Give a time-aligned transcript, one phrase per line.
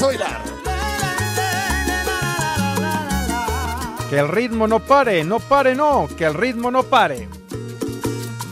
[0.00, 0.40] Vamos a bailar.
[4.08, 7.28] Que el ritmo no pare, no pare, no, que el ritmo no pare.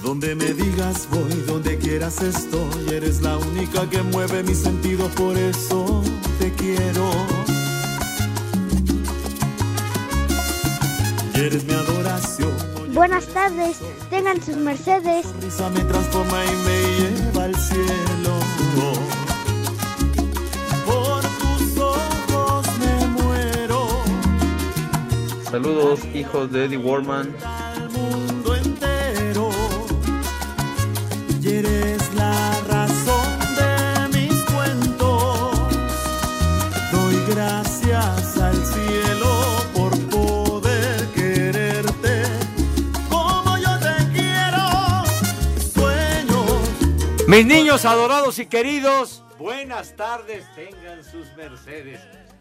[0.03, 5.37] Donde me digas voy, donde quieras estoy, eres la única que mueve mis sentidos, por
[5.37, 6.03] eso
[6.39, 7.11] te quiero.
[11.35, 12.53] Eres mi adoración.
[12.95, 13.79] Buenas tardes,
[14.11, 15.27] tengan sus mercedes.
[15.43, 17.99] Risa me transforma y me lleva al cielo.
[25.51, 27.35] Saludos, hijos de Eddie Warman.
[27.43, 29.49] al mundo entero.
[31.43, 35.59] Y eres la razón de mis cuentos.
[36.93, 39.31] Doy gracias al cielo
[39.75, 42.25] por poder quererte
[43.09, 45.05] como yo te quiero.
[45.73, 46.45] Sueño
[47.27, 52.01] Mis niños adorados y queridos, buenas tardes, tengan sus mercedes.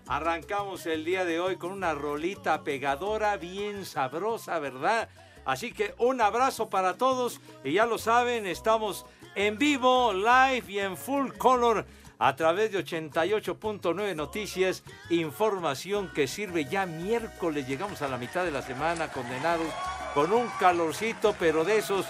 [0.10, 5.10] Arrancamos el día de hoy con una rolita pegadora bien sabrosa, ¿verdad?
[5.44, 10.80] Así que un abrazo para todos y ya lo saben, estamos en vivo, live y
[10.80, 11.86] en full color
[12.20, 18.52] a través de 88.9 Noticias, información que sirve ya miércoles, llegamos a la mitad de
[18.52, 19.68] la semana condenados
[20.14, 22.06] con un calorcito, pero de esos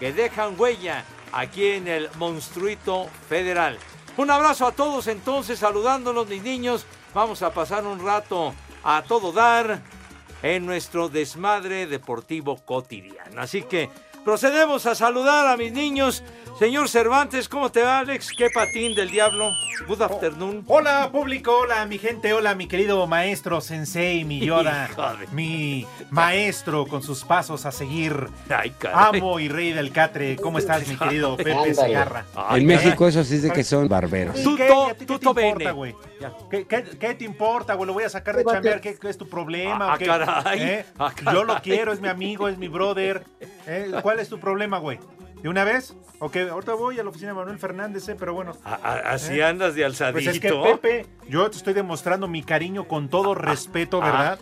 [0.00, 3.78] que dejan huella aquí en el Monstruito Federal.
[4.16, 6.86] Un abrazo a todos entonces, saludándolos mis niños.
[7.16, 9.80] Vamos a pasar un rato a todo dar
[10.42, 13.40] en nuestro desmadre deportivo cotidiano.
[13.40, 13.88] Así que
[14.22, 16.22] procedemos a saludar a mis niños.
[16.58, 18.30] Señor Cervantes, ¿cómo te va, Alex?
[18.34, 19.52] ¿Qué patín del diablo?
[19.86, 20.64] Good afternoon.
[20.66, 24.88] Hola público, hola mi gente, hola mi querido maestro Sensei, mi Yoda,
[25.32, 29.18] mi maestro con sus pasos a seguir, Ay, caray.
[29.20, 30.36] amo y rey del catre.
[30.36, 31.74] ¿Cómo estás mi querido Pepe.
[31.74, 32.24] Segarra?
[32.52, 32.64] En.
[32.64, 34.40] México eso sí es de que son barberos.
[34.40, 34.66] ¿Y Tutto- qué?
[34.68, 35.94] ¿Y a ti qué tutto te importa, güey?
[36.50, 37.86] ¿Qué, qué, qué te importa, güey?
[37.86, 38.80] Lo voy a sacar de chambear.
[38.80, 39.92] ¿Qué, qué es tu problema?
[39.92, 40.06] Ah, o qué?
[40.06, 40.62] caray.
[40.62, 40.86] ¿Eh?
[40.98, 41.34] Ah, caray.
[41.34, 43.24] Yo lo quiero, es mi amigo, es mi brother.
[43.66, 43.92] ¿Eh?
[44.00, 44.98] ¿Cuál es tu problema, güey?
[45.46, 45.94] ¿De una vez?
[46.18, 48.54] Ok, ahorita voy a la oficina de Manuel Fernández, eh, pero bueno.
[48.64, 49.44] A- a- Así ¿Eh?
[49.44, 50.14] andas de alzadito.
[50.14, 54.38] Pues es que Pepe, yo te estoy demostrando mi cariño con todo respeto, ah, ¿verdad?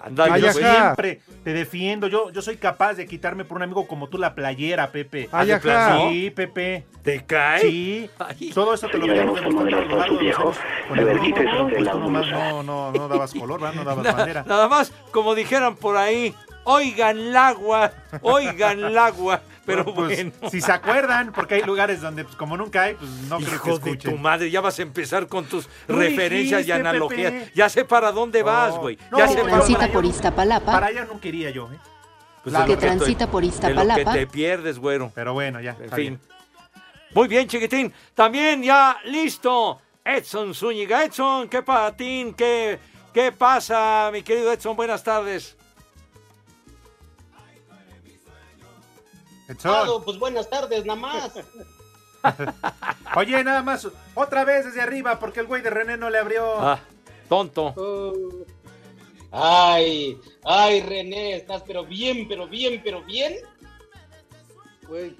[0.00, 2.08] Anda, yo pues, siempre te defiendo.
[2.08, 5.28] Yo, yo soy capaz de quitarme por un amigo como tú la playera, Pepe.
[5.30, 6.10] Ay, plano.
[6.10, 6.86] Sí, Pepe.
[7.04, 7.60] ¿Te cae?
[7.60, 8.10] Sí.
[8.18, 8.50] Ay.
[8.52, 10.52] Todo esto te lo hemos demostrando a lo largo
[10.88, 13.76] con el grupo, pues nomás no, no, no dabas color, ¿verdad?
[13.76, 14.42] No dabas Na- bandera.
[14.44, 16.34] Nada más, como dijeran por ahí,
[16.64, 17.92] oigan el agua,
[18.22, 19.40] oigan el agua.
[19.66, 20.32] Pero Pues, bueno.
[20.50, 23.54] Si se acuerdan, porque hay lugares donde, pues, como nunca hay, pues no creo que
[23.56, 24.12] Hijo de escuchen.
[24.12, 27.32] tu madre, ya vas a empezar con tus referencias y analogías.
[27.32, 27.52] Pepe.
[27.54, 28.98] Ya sé para dónde vas, No, güey.
[29.10, 30.72] no, ya sé para transita por Iztapalapa.
[30.72, 31.76] Para allá no quería yo, ¿eh?
[32.44, 34.12] Pues que estoy- transita por de lo que Iztapalapa.
[34.12, 35.10] te pierdes, güero.
[35.14, 35.72] Pero bueno, ya.
[35.80, 35.96] En fin.
[35.96, 36.20] bien.
[37.12, 37.92] Muy bien, chiquitín.
[38.14, 39.80] También ya listo.
[40.04, 41.02] Edson Zúñiga.
[41.02, 42.78] Edson, qué patín, qué,
[43.12, 44.76] qué pasa, mi querido Edson.
[44.76, 45.55] Buenas tardes.
[49.48, 50.04] Edson.
[50.04, 51.32] Pues buenas tardes, nada más.
[53.16, 56.60] Oye, nada más, otra vez desde arriba, porque el güey de René no le abrió.
[56.60, 56.80] Ah,
[57.28, 57.74] tonto.
[57.76, 58.44] Uh,
[59.38, 63.36] Ay, ay, René, estás pero bien, pero bien, pero bien.
[64.88, 65.16] Güey.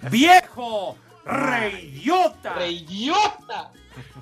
[0.10, 0.96] ¡Viejo!
[1.24, 2.54] ¡Reyota!
[2.54, 3.72] ¡Reyota!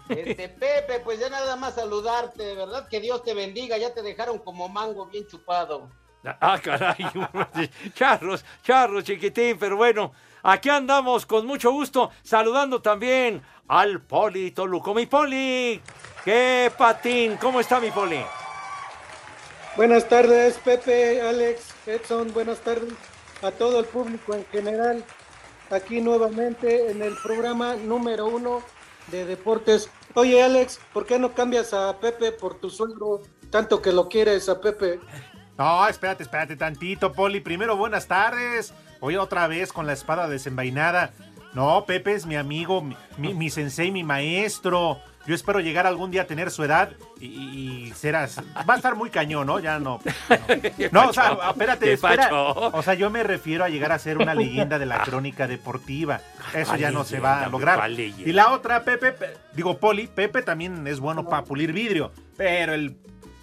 [0.09, 4.03] Este Pepe, pues ya nada más saludarte, de verdad que Dios te bendiga, ya te
[4.03, 5.89] dejaron como mango bien chupado.
[6.25, 6.97] Ah, caray.
[7.94, 10.12] Charros, charros, chiquitín, pero bueno,
[10.43, 14.94] aquí andamos con mucho gusto, saludando también al Poli Toluco.
[14.94, 15.81] Mi Poli,
[16.25, 18.25] qué patín, ¿cómo está mi Poli?
[19.76, 22.93] Buenas tardes, Pepe, Alex, Edson, buenas tardes
[23.43, 25.05] a todo el público en general.
[25.70, 28.62] Aquí nuevamente en el programa número uno
[29.11, 29.88] de deportes.
[30.14, 33.23] Oye, Alex, ¿por qué no cambias a Pepe por tu suegro?
[33.50, 35.00] Tanto que lo quieres a Pepe.
[35.58, 37.40] No, espérate, espérate tantito, Poli.
[37.40, 38.72] Primero, buenas tardes.
[39.00, 41.10] Hoy otra vez con la espada desenvainada.
[41.54, 44.99] No, Pepe es mi amigo, mi, mi- mi sensei, mi maestro.
[45.26, 46.90] Yo espero llegar algún día a tener su edad
[47.20, 48.38] y, y- y ser as-
[48.69, 49.60] Va a estar muy cañón, ¿no?
[49.60, 50.00] Ya no.
[50.90, 52.31] No, o sea, espérate, ¿Qué espera.
[52.32, 56.20] O sea, yo me refiero a llegar a ser una leyenda de la crónica deportiva.
[56.54, 57.88] Eso ya no se va a lograr.
[57.90, 62.72] Y la otra, Pepe, pe- digo, Poli, Pepe también es bueno para pulir vidrio, pero
[62.72, 62.96] el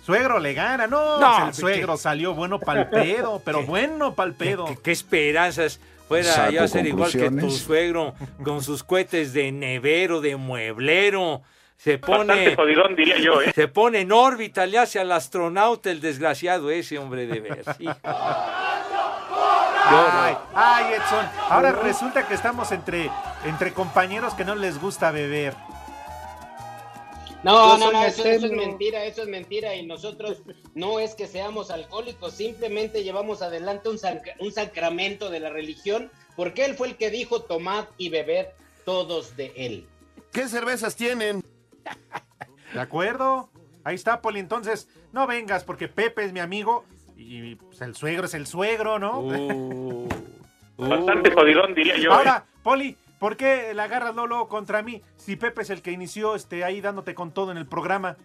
[0.09, 1.53] suegro le gana, no, No, el ¿qué?
[1.53, 4.65] suegro salió bueno pa'l pedo, pero bueno pa'l pedo.
[4.65, 8.13] ¿Qué, qué esperanzas fuera Saco yo a ser igual que tu suegro
[8.44, 11.41] con sus cohetes de nevero, de mueblero?
[11.77, 13.53] Se pone, jodidón, diría yo, ¿eh?
[13.56, 17.63] se pone en órbita, le hace al astronauta el desgraciado ese hombre de ver.
[17.77, 17.88] sí.
[19.91, 21.25] Ay, ay, Edson.
[21.50, 23.09] Ahora resulta que estamos entre,
[23.45, 25.56] entre compañeros que no les gusta beber.
[27.44, 29.75] No, no, no, eso, eso es mentira, eso es mentira.
[29.75, 30.41] Y nosotros
[30.75, 36.12] no es que seamos alcohólicos, simplemente llevamos adelante un, sac- un sacramento de la religión,
[36.36, 38.53] porque él fue el que dijo tomad y beber
[38.86, 39.88] todos de él.
[40.33, 41.44] ¿Qué cervezas tienen?
[42.74, 43.50] ¿De acuerdo?
[43.83, 44.39] Ahí está, Poli.
[44.39, 46.85] Entonces, no vengas porque Pepe es mi amigo
[47.15, 49.21] y pues, el suegro es el suegro, ¿no?
[49.21, 50.07] Uh,
[50.77, 52.13] Bastante jodidón, diría yo, ¿eh?
[52.15, 56.36] Ahora, Poli, ¿por qué la agarras Lolo contra mí si Pepe es el que inició
[56.36, 58.18] este, ahí dándote con todo en el programa?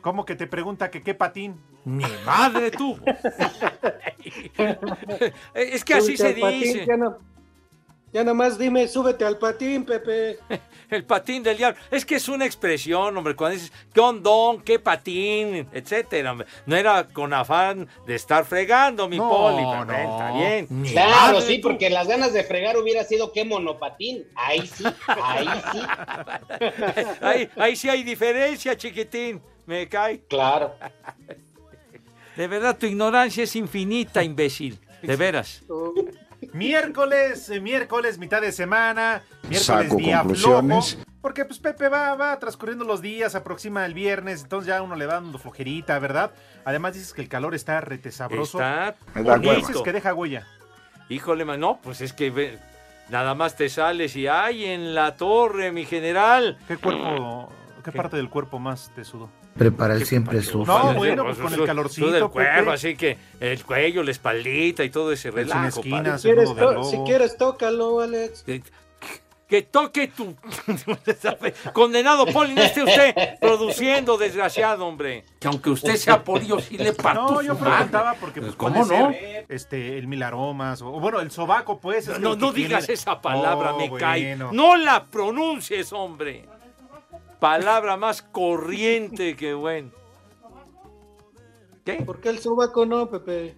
[0.00, 1.60] ¿Cómo que te pregunta que qué patín?
[1.84, 3.00] Mi madre tuvo.
[5.54, 6.86] es que así se dice.
[6.86, 7.18] Ya, no-
[8.12, 10.38] ya nomás dime, súbete al patín, Pepe.
[10.90, 11.78] El patín del diablo.
[11.90, 13.34] Es que es una expresión, hombre.
[13.34, 14.60] Cuando dices, ¿qué ondón?
[14.60, 15.66] ¿Qué patín?
[15.72, 16.32] Etcétera.
[16.32, 16.46] hombre.
[16.66, 19.56] No era con afán de estar fregando, mi No, poli.
[19.64, 19.92] pero no.
[19.94, 20.66] Está bien.
[20.92, 21.68] Claro, sí, tú.
[21.68, 24.26] porque las ganas de fregar hubiera sido que monopatín.
[24.34, 25.80] Ahí sí, ahí sí.
[27.22, 29.40] ahí, ahí sí hay diferencia, chiquitín.
[29.64, 30.20] Me cae.
[30.28, 30.74] Claro.
[32.36, 34.78] De verdad, tu ignorancia es infinita, imbécil.
[35.02, 35.62] De veras.
[36.52, 40.94] Miércoles, eh, miércoles, mitad de semana, miércoles Saco día conclusiones.
[40.96, 44.94] flojo, porque pues Pepe va, va transcurriendo los días, aproxima el viernes, entonces ya uno
[44.96, 46.32] le va dando flojerita, ¿verdad?
[46.64, 48.58] Además dices que el calor está retesabroso.
[48.58, 49.54] Está Me da Y hueva.
[49.56, 50.46] dices que deja huella.
[51.08, 52.58] Híjole, man, no, pues es que ve-
[53.08, 56.58] nada más te sales y ¡ay, en la torre, mi general!
[56.68, 57.50] ¿Qué cuerpo,
[57.84, 57.96] qué ¿Qué?
[57.96, 59.30] parte del cuerpo más te sudó?
[59.56, 60.64] Prepara el siempre su.
[60.64, 64.10] No, bueno, pues Su- con el calorcito, su del cuerpo, así que el cuello, la
[64.10, 65.66] espaldita y todo ese relajo.
[65.80, 66.50] esquinas, Si quieres,
[66.90, 68.42] si quieres, tócalo, Alex.
[68.44, 68.62] Que,
[69.46, 70.34] que toque tu...
[71.74, 75.24] Condenado Poli, no esté usted produciendo, desgraciado, hombre.
[75.38, 78.98] Que aunque usted sea polio, sí le parto No, yo preguntaba porque pues, ¿Cómo puede
[79.00, 79.10] no?
[79.12, 82.08] ser, este, el mil aromas, o, bueno, el sobaco, pues.
[82.08, 84.28] es No, que no digas tiene- esa palabra, Oh, me cae.
[84.36, 84.50] bueno.
[84.52, 86.46] No la pronuncies, hombre.
[87.42, 89.90] Palabra más corriente que bueno.
[91.84, 91.94] ¿Qué?
[91.94, 93.56] ¿Por qué el sobaco no, Pepe?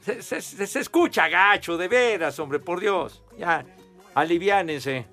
[0.00, 3.22] Se, se- se- se escucha gacho, de veras, hombre, por Dios.
[3.38, 3.64] Ya,
[4.16, 5.06] aliviánense.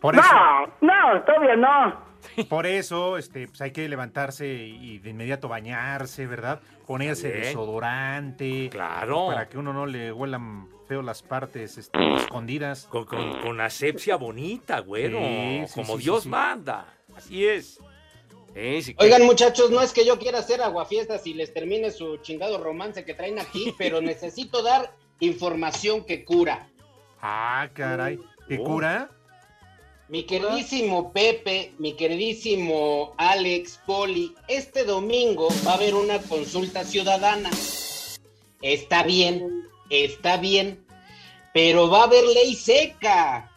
[0.00, 0.24] Por eso,
[0.82, 2.03] no, todavía no.
[2.48, 6.60] Por eso este, pues, hay que levantarse y de inmediato bañarse, ¿verdad?
[6.86, 7.42] Ponerse Bien.
[7.44, 8.68] desodorante.
[8.70, 9.26] Claro.
[9.28, 12.84] Para que uno no le huelan feo las partes este, escondidas.
[12.86, 15.18] Con, con- con asepsia bonita, güero.
[15.18, 16.28] Sí, sí, como sí, Dios sí, sí.
[16.28, 16.86] manda.
[17.16, 17.78] Así es.
[18.56, 22.18] Eh, que- Oigan, muchachos, no es que yo quiera hacer aguafiestas y les termine su
[22.18, 26.68] chingado romance que traen aquí, pero necesito dar información que cura.
[27.20, 28.18] Ah, caray.
[28.48, 28.64] ¿Qué Oh.
[28.64, 29.10] cura?
[30.08, 37.50] Mi queridísimo Pepe, mi queridísimo Alex Poli, este domingo va a haber una consulta ciudadana.
[38.60, 40.84] Está bien, está bien,
[41.54, 43.50] pero va a haber ley seca.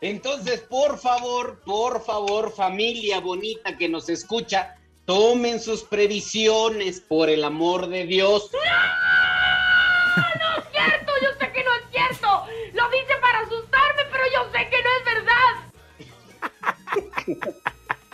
[0.00, 7.44] Entonces, por favor, por favor, familia bonita que nos escucha, tomen sus previsiones, por el
[7.44, 8.50] amor de Dios.
[8.52, 9.21] ¡No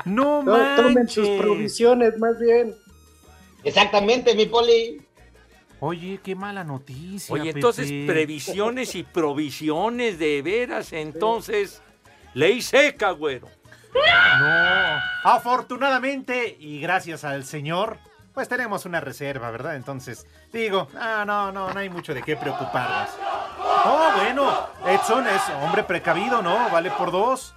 [0.05, 2.75] No, No, tomen sus provisiones, más bien.
[3.65, 5.03] Exactamente, mi Poli.
[5.81, 7.33] Oye, qué mala noticia.
[7.33, 11.83] Oye, entonces, previsiones y provisiones de veras, entonces,
[12.35, 13.49] ley seca, güero.
[13.95, 15.01] No.
[15.25, 17.99] Afortunadamente y gracias al Señor,
[18.35, 19.77] pues tenemos una reserva, ¿verdad?
[19.77, 23.11] Entonces, digo, ah, no, no, no hay mucho de qué preocuparnos.
[23.85, 26.71] Oh, bueno, Edson es hombre precavido, ¿no?
[26.71, 27.55] Vale por dos.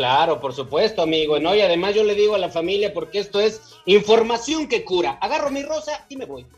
[0.00, 1.38] Claro, por supuesto, amigo.
[1.38, 1.54] ¿no?
[1.54, 5.18] Y además yo le digo a la familia, porque esto es información que cura.
[5.20, 6.46] Agarro mi rosa y me voy.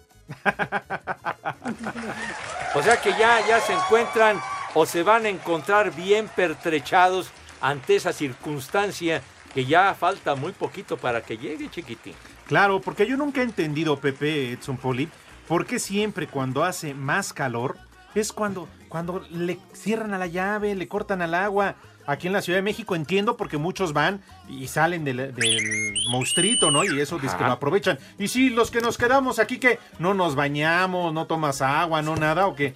[2.74, 4.40] O sea que ya, ya se encuentran
[4.72, 7.28] o se van a encontrar bien pertrechados
[7.60, 9.20] ante esa circunstancia
[9.52, 12.14] que ya falta muy poquito para que llegue, chiquitín.
[12.46, 15.10] Claro, porque yo nunca he entendido, Pepe Edson Poli,
[15.46, 17.76] por qué siempre cuando hace más calor
[18.14, 21.76] es cuando, cuando le cierran a la llave, le cortan al agua.
[22.06, 22.94] Aquí en la Ciudad de México.
[22.94, 26.84] Entiendo porque muchos van y salen del, del monstruito, ¿no?
[26.84, 27.98] Y eso dice que lo aprovechan.
[28.18, 32.16] Y sí, los que nos quedamos aquí que no nos bañamos, no tomas agua, no
[32.16, 32.74] nada, ¿o qué?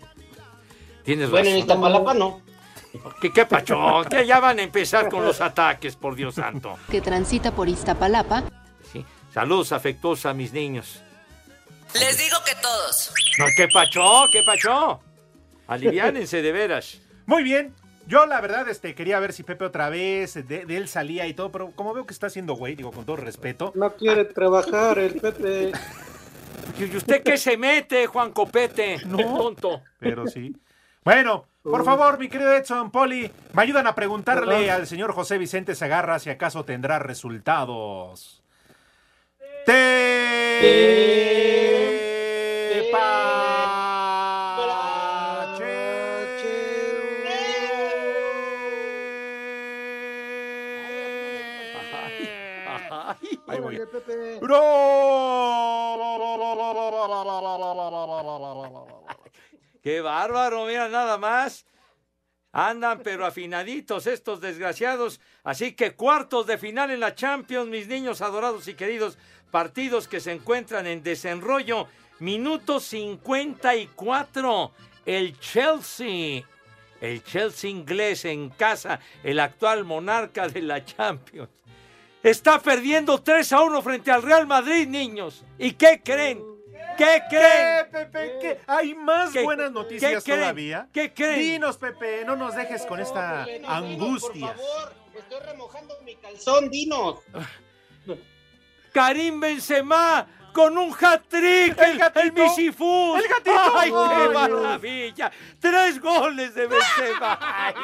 [1.04, 1.58] Tienes Bueno, en.
[1.58, 2.40] Iztapalapa no.
[3.20, 4.02] ¿Qué, qué pacho?
[4.08, 6.78] Que ya van a empezar con los ataques, por Dios santo.
[6.90, 8.44] que transita por Iztapalapa.
[8.90, 9.04] Sí.
[9.34, 11.02] Saludos afectuosos a mis niños.
[11.94, 13.12] Les digo que todos.
[13.38, 14.02] No, ¿Qué pacho?
[14.32, 15.00] ¿Qué pacho?
[15.68, 16.98] Aliviánense de veras.
[17.26, 17.74] Muy bien.
[18.06, 21.34] Yo, la verdad, este, quería ver si Pepe otra vez, de, de él salía y
[21.34, 23.72] todo, pero como veo que está haciendo güey, digo, con todo respeto.
[23.74, 25.72] No quiere trabajar el Pepe.
[26.78, 28.98] ¿Y usted qué se mete, Juan Copete?
[29.06, 29.18] No.
[29.18, 29.82] Tonto.
[29.98, 30.54] Pero sí.
[31.04, 35.74] Bueno, por favor, mi querido Edson, Poli, me ayudan a preguntarle al señor José Vicente
[35.74, 38.42] Zagarra si acaso tendrá resultados.
[39.64, 41.16] Te
[53.46, 53.78] Ahí voy.
[53.78, 54.40] Pepe.
[59.82, 60.66] ¡Qué bárbaro!
[60.66, 61.64] Mira nada más.
[62.52, 65.20] Andan pero afinaditos estos desgraciados.
[65.44, 69.18] Así que cuartos de final en la Champions, mis niños adorados y queridos.
[69.50, 71.86] Partidos que se encuentran en desenrollo.
[72.18, 74.72] Minuto 54.
[75.04, 76.42] El Chelsea.
[77.00, 78.98] El Chelsea inglés en casa.
[79.22, 81.50] El actual monarca de la Champions.
[82.26, 85.44] Está perdiendo 3 a 1 frente al Real Madrid, niños.
[85.58, 86.42] ¿Y qué creen?
[86.98, 87.84] ¿Qué creen?
[87.84, 88.38] ¿Qué, Pepe?
[88.40, 88.60] ¿Qué?
[88.66, 90.40] ¿Hay más ¿Qué- buenas noticias qué creen?
[90.40, 90.88] todavía?
[90.92, 91.38] ¿Qué creen?
[91.38, 94.48] Dinos, Pepe, no nos dejes con esta Pepe, angustia.
[94.48, 97.20] Por favor, estoy remojando mi calzón, dinos.
[98.92, 103.20] Karim Benzema con un hat-trick, el, el Misifus.
[103.20, 103.72] ¡El gatito!
[103.78, 105.30] ¡Ay, qué maravilla!
[105.60, 107.38] Tres goles de Benzema.
[107.40, 107.74] ¡Ay,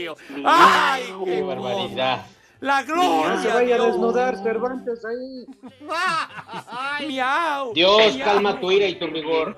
[0.00, 0.42] Dios mío!
[0.44, 2.26] ¡Ay, Qué barbaridad.
[2.60, 3.54] La No se gloria!
[3.54, 5.46] vaya a desnudar Cervantes ahí.
[7.06, 7.72] ¡Miau!
[7.74, 8.28] Dios, miau.
[8.28, 9.56] calma tu ira y tu rigor.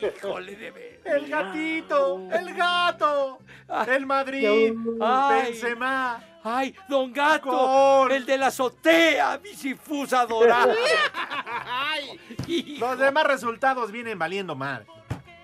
[0.00, 1.00] Híjole de ver.
[1.04, 3.38] El gatito, el gato,
[3.86, 5.42] el Madrid, Ay.
[5.42, 6.22] Benzema.
[6.44, 8.08] ¡Ay, don Gato!
[8.08, 9.38] ¡El de la azotea!
[9.42, 10.72] ¡Misifus adorado!
[12.46, 12.86] Hijo.
[12.86, 14.86] Los demás resultados vienen valiendo mal.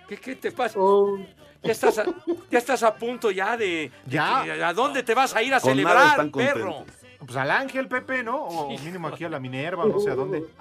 [0.08, 0.78] ¿Qué, qué te pasa?
[0.78, 1.18] Oh,
[1.64, 2.04] Ya estás, a,
[2.50, 3.90] ya estás a punto ya de...
[4.06, 4.42] Ya.
[4.44, 6.72] de- ¿A dónde te vas a ir a Con nada celebrar, están perro?
[6.76, 6.94] contentos.
[7.18, 8.36] Pues al Ángel, Pepe, ¿no?
[8.44, 10.44] O mínimo aquí a la Minerva, no sé a dónde.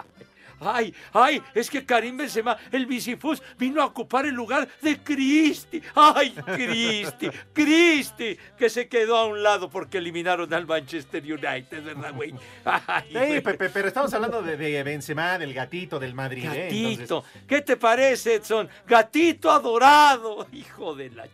[0.66, 5.82] Ay, ay, es que Karim Benzema, el bicifus, vino a ocupar el lugar de Cristi.
[5.96, 12.14] Ay, Cristi, Cristi, que se quedó a un lado porque eliminaron al Manchester United, ¿verdad,
[12.14, 12.34] güey?
[12.66, 13.42] Ay, Sí, güey.
[13.42, 16.64] Pepe, pero estamos hablando de, de Benzema, del gatito, del Madrid, ¿eh?
[16.66, 18.70] Gatito, Entonces, ¿qué te parece, Edson?
[18.88, 21.28] Gatito adorado, hijo de la...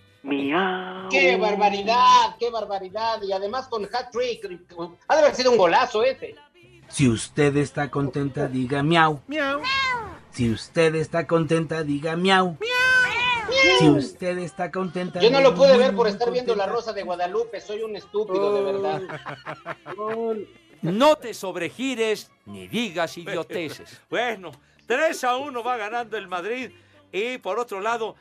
[1.09, 2.35] ¡Qué barbaridad!
[2.37, 3.21] ¡Qué barbaridad!
[3.21, 4.45] Y además con hat-trick.
[5.07, 6.35] Ha de haber sido un golazo ese.
[6.89, 9.21] Si usted está contenta, diga miau.
[9.27, 9.61] miau.
[10.31, 12.57] Si usted está contenta, diga miau.
[13.79, 15.19] Si usted está contenta.
[15.19, 16.65] Yo no lo pude ver por estar viendo La.
[16.65, 17.61] Rosa de Guadalupe.
[17.61, 19.01] Soy un estúpido, de verdad.
[20.81, 24.01] No te sobregires ni digas idioteces.
[24.09, 24.51] Bueno,
[24.87, 26.71] 3 a 1 va ganando el Madrid.
[27.11, 28.15] Y por otro lado,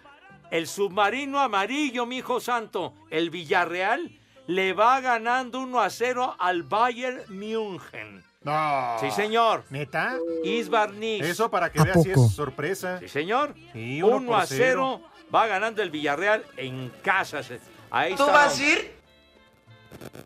[0.51, 6.63] el submarino amarillo, mi hijo santo, el Villarreal, le va ganando 1 a 0 al
[6.63, 8.28] Bayern München.
[8.43, 8.97] No.
[9.01, 9.65] Sí, señor.
[9.71, 10.17] ¿Neta?
[10.45, 11.25] Isbarnis.
[11.25, 13.01] Eso para que veas si es sorpresa.
[13.01, 13.55] Sí, señor.
[13.73, 15.03] Sí, uno 1 por a 0
[15.35, 17.41] va ganando el Villarreal en casa.
[17.91, 18.33] Ahí ¿Tú está.
[18.33, 18.93] vas a ir?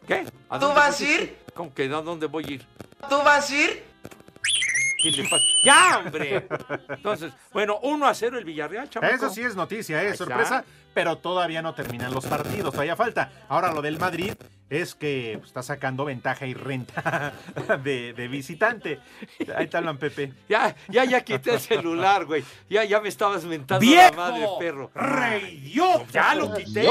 [0.07, 0.27] ¿Qué?
[0.49, 1.39] ¿A ¿Tú dónde vas a ir?
[1.55, 2.67] ¿Cómo que a dónde voy a ir?
[3.09, 3.85] ¿Tú vas a ir?
[5.03, 5.45] ¿Qué le pasa?
[5.65, 6.47] ¡Ya, hombre!
[6.91, 9.15] Entonces, bueno, 1 a 0 el Villarreal, chamaco.
[9.15, 10.27] Eso sí es noticia, Ahí es está.
[10.27, 10.65] sorpresa,
[10.95, 13.33] pero todavía no terminan los partidos, todavía falta.
[13.49, 14.35] Ahora lo del Madrid
[14.73, 17.35] es que pues, está sacando ventaja y renta
[17.85, 19.01] de, de visitante.
[19.55, 20.33] Ahí te hablan, Pepe.
[20.49, 22.43] Ya, ya, ya quité el celular, güey.
[22.71, 24.11] Ya, ya me estabas mentando ¡Viejo!
[24.11, 24.91] la madre, perro.
[24.95, 26.07] ¡Reidiota!
[26.11, 26.89] Ya lo quité.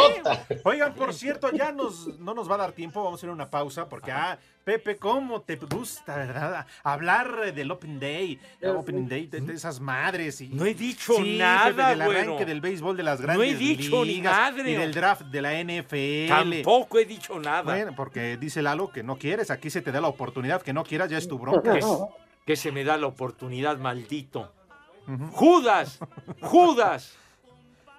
[0.63, 3.49] Oigan, por cierto, ya nos, no nos va a dar tiempo, vamos a hacer una
[3.49, 6.67] pausa porque, ah, Pepe, ¿cómo te gusta, verdad?
[6.83, 10.39] Hablar del Open Day, el Open Day, de, de esas madres.
[10.39, 13.53] Y, No he dicho Sí, nada, Pepe, del arranque del béisbol de las No grandes
[13.53, 14.69] he dicho ni ligas madre.
[14.71, 16.27] y del draft de la NFL.
[16.27, 17.70] Tampoco he dicho nada.
[17.75, 20.83] Bueno, porque dice Lalo que no quieres, aquí se te da la oportunidad, que no
[20.83, 21.73] quieras, ya es tu bronca.
[21.73, 21.85] Que, es-
[22.45, 24.51] que se me da la oportunidad, maldito.
[25.31, 25.99] Judas,
[26.41, 27.13] Judas.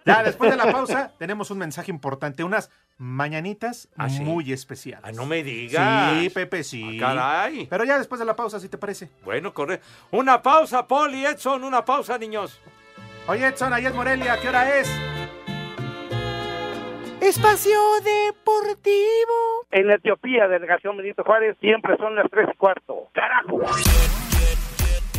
[0.05, 4.19] Ya, después de la pausa, tenemos un mensaje importante, unas mañanitas ¿Ah, sí?
[4.21, 5.05] muy especiales.
[5.05, 6.19] Ah, no me digas.
[6.21, 6.99] Sí, Pepe, sí.
[7.01, 7.67] Ah, caray.
[7.71, 9.11] Pero ya después de la pausa, si te parece.
[9.25, 9.81] Bueno, corre.
[10.11, 12.59] Una pausa, Poli, Edson, una pausa, niños.
[13.29, 14.89] Oye, Edson, ahí es Morelia, ¿qué hora es?
[17.23, 19.67] Espacio Deportivo.
[19.71, 23.11] En Etiopía, delegación Benito Juárez, siempre son las tres y cuarto.
[23.13, 23.61] ¡Carajo!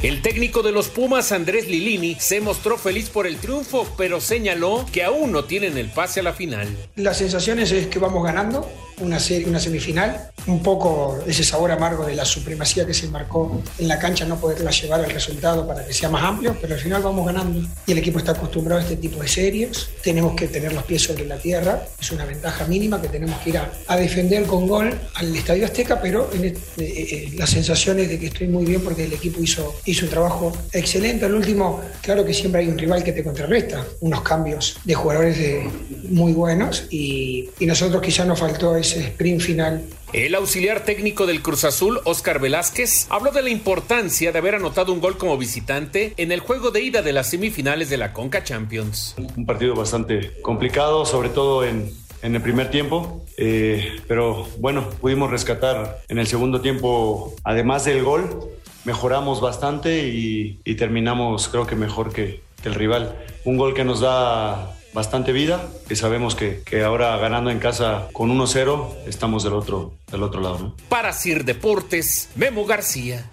[0.04, 4.86] El técnico de los Pumas, Andrés Lilini, se mostró feliz por el triunfo, pero señaló
[4.92, 6.68] que aún no tienen el pase a la final.
[6.98, 8.70] Las sensaciones es que vamos ganando
[9.00, 13.62] una, serie, una semifinal, un poco ese sabor amargo de la supremacía que se marcó
[13.80, 16.82] en la cancha, no poderla llevar al resultado para que sea más amplio, pero al
[16.82, 19.90] final vamos ganando y el equipo está acostumbrado a este tipo de series.
[20.04, 23.52] Tenemos que tener los pies sobre la tierra, es una ventaja mínima que tenemos que
[23.52, 28.10] ir a, defender con gol al Estadio Azteca, pero en el- eh, eh, las sensaciones
[28.10, 31.26] de que estoy muy bien porque el equipo hizo un trabajo excelente.
[31.26, 35.38] Al último, claro que siempre hay un rival que te contrarresta, unos cambios de jugadores
[35.38, 35.70] de-
[36.10, 41.42] muy buenos y, y nosotros quizá nos faltó ese sprint final El auxiliar técnico del
[41.42, 46.14] Cruz Azul, Oscar Velázquez, habló de la importancia de haber anotado un gol como visitante
[46.18, 49.16] en el juego de ida de las semifinales de la Conca Champions.
[49.36, 51.92] Un partido bastante complicado, sobre todo en,
[52.24, 58.02] en el primer tiempo, eh, pero bueno, pudimos rescatar en el segundo tiempo, además del
[58.02, 58.50] gol,
[58.86, 63.18] mejoramos bastante y, y terminamos creo que mejor que, que el rival.
[63.44, 68.08] Un gol que nos da bastante vida, que sabemos que, que ahora ganando en casa
[68.14, 70.60] con 1-0 estamos del otro, del otro lado.
[70.60, 70.76] ¿no?
[70.88, 73.30] Para Sir Deportes, Memo García.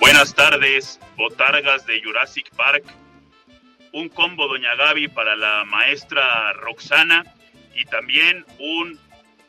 [0.00, 2.84] Buenas tardes, botargas de Jurassic Park.
[3.92, 7.24] Un combo Doña Gaby para la maestra Roxana
[7.74, 8.98] y también un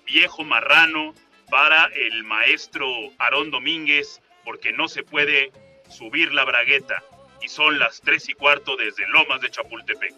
[0.05, 1.13] viejo marrano
[1.49, 2.87] para el maestro
[3.19, 5.51] Aarón Domínguez porque no se puede
[5.89, 7.03] subir la bragueta
[7.41, 10.15] y son las tres y cuarto desde Lomas de Chapultepec.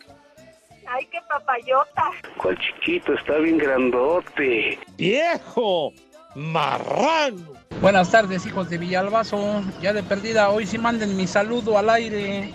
[0.88, 2.12] Ay, qué papayota.
[2.38, 3.14] ¿Cuál chiquito?
[3.14, 4.80] Está bien grandote.
[4.98, 5.94] ¡Viejo!
[6.36, 7.54] ¡Marrano!
[7.82, 9.64] Buenas tardes, hijos de Villalbazo.
[9.82, 12.54] Ya de perdida, hoy sí manden mi saludo al aire.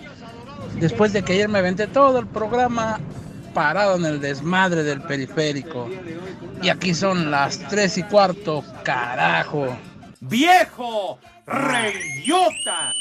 [0.79, 2.99] Después de que ayer me aventé todo el programa
[3.53, 5.89] parado en el desmadre del periférico.
[6.61, 9.67] Y aquí son las tres y cuarto, carajo.
[10.21, 11.19] ¡Viejo!
[11.45, 12.93] ¡Reyota!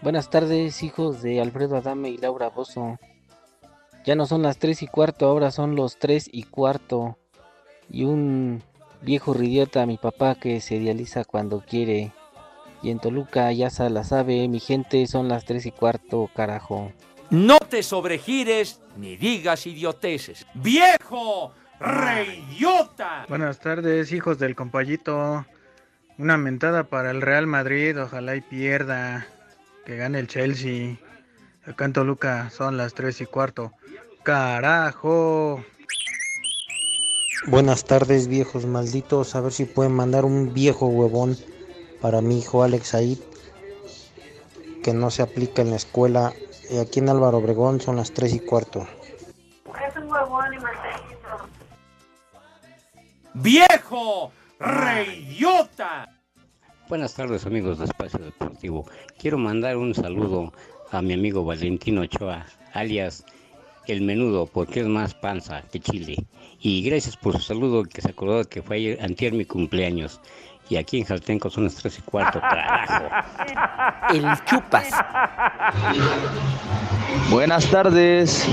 [0.00, 2.98] Buenas tardes, hijos de Alfredo Adame y Laura Bozo.
[4.04, 7.18] Ya no son las 3 y cuarto, ahora son los 3 y cuarto.
[7.88, 8.62] Y un
[9.02, 12.12] viejo ridiota, mi papá, que se idealiza cuando quiere.
[12.82, 16.92] Y en Toluca ya se la sabe, mi gente, son las 3 y cuarto, carajo.
[17.30, 20.46] No te sobregires ni digas idioteces.
[20.54, 21.52] ¡Viejo!
[21.80, 23.24] ¡Reyota!
[23.28, 25.46] Buenas tardes, hijos del compayito.
[26.18, 29.26] Una mentada para el Real Madrid, ojalá y pierda.
[29.86, 30.96] Que gane el Chelsea.
[31.66, 33.72] Acá en Toluca son las 3 y cuarto.
[34.22, 35.64] ¡Carajo!
[37.48, 39.34] Buenas tardes, viejos malditos.
[39.34, 41.36] A ver si pueden mandar un viejo huevón
[42.00, 43.18] para mi hijo Alex Aid,
[44.84, 46.32] que no se aplica en la escuela.
[46.70, 48.86] Y aquí en Álvaro Obregón son las 3 y cuarto.
[49.88, 51.48] Es un huevón y maldito.
[53.34, 54.30] ¡Viejo!
[54.60, 56.08] ¡Reyota!
[56.88, 58.86] Buenas tardes amigos de Espacio Deportivo.
[59.18, 60.52] Quiero mandar un saludo
[60.92, 63.24] a mi amigo Valentino Ochoa, alias
[63.86, 66.16] El Menudo, porque es más panza que chile.
[66.60, 70.20] Y gracias por su saludo, que se acordó que fue ayer, antier mi cumpleaños.
[70.68, 73.04] Y aquí en Jaltenco son las 3 y cuarto, carajo.
[74.14, 74.88] El chupas.
[77.30, 78.46] Buenas tardes,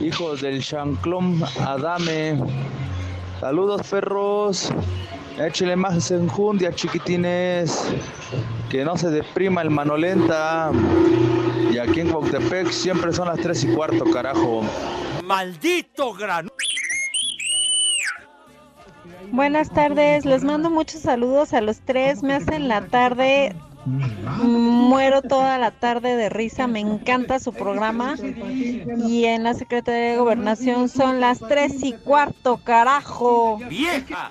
[0.00, 2.38] hijos del Chanclón Adame.
[3.40, 4.72] Saludos, perros.
[5.38, 7.84] Échale más enjundia, chiquitines.
[8.70, 10.70] Que no se deprima el mano lenta.
[11.72, 14.62] Y aquí en Cuautepec siempre son las 3 y cuarto, carajo.
[15.24, 16.48] ¡Maldito gran...
[19.32, 25.58] Buenas tardes, les mando muchos saludos a los tres, me hacen la tarde, muero toda
[25.58, 28.14] la tarde de risa, me encanta su programa
[29.08, 33.58] y en la Secretaría de Gobernación son las tres y cuarto, carajo.
[33.68, 34.30] ¡Vieja!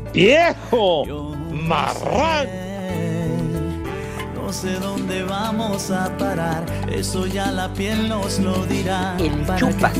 [0.13, 1.05] ¡Viejo!
[4.35, 9.15] No sé dónde vamos a parar, eso ya la piel nos lo dirá.
[9.17, 9.93] El para chupas.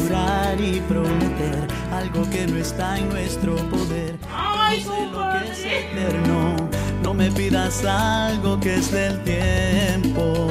[0.60, 4.18] y prometer algo que no está en nuestro poder.
[4.30, 6.56] ¡Ay, No sé lo que es eterno,
[7.02, 10.50] no me pidas algo que es del tiempo.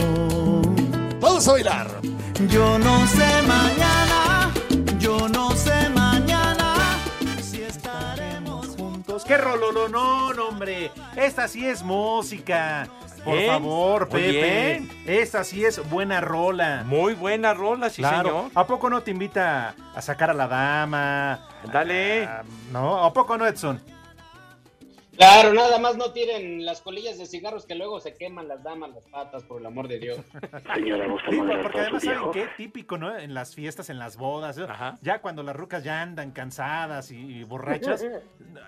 [1.20, 2.00] Vamos a bailar.
[2.48, 4.19] Yo no sé mañana,
[9.30, 10.90] ¡Qué rololonón, hombre!
[11.14, 12.88] Esta sí es música.
[13.24, 14.82] Por Bien, favor, Pepe.
[15.06, 16.82] Esta sí es buena rola.
[16.84, 18.28] Muy buena rola, sí, Claro.
[18.28, 18.50] señor.
[18.56, 21.46] ¿A poco no te invita a sacar a la dama?
[21.72, 22.24] Dale.
[22.24, 23.04] Ah, ¿No?
[23.04, 23.80] ¿A poco no, Edson?
[25.20, 28.88] Claro, nada más no tiren las colillas de cigarros que luego se queman las damas
[28.94, 30.16] las patas, por el amor de Dios.
[30.74, 32.48] Señora, gusta Sí, moderar porque además, ¿saben qué?
[32.56, 33.14] Típico, ¿no?
[33.14, 34.58] En las fiestas, en las bodas,
[35.02, 38.02] ya cuando las rucas ya andan cansadas y, y borrachas,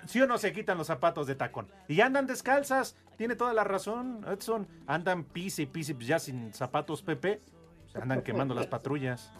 [0.04, 1.68] sí o no se quitan los zapatos de tacón.
[1.88, 4.68] Y ya andan descalzas, tiene toda la razón, Edson.
[4.86, 7.40] Andan pise y pise, pues ya sin zapatos, Pepe.
[7.86, 9.32] Se andan quemando las patrullas.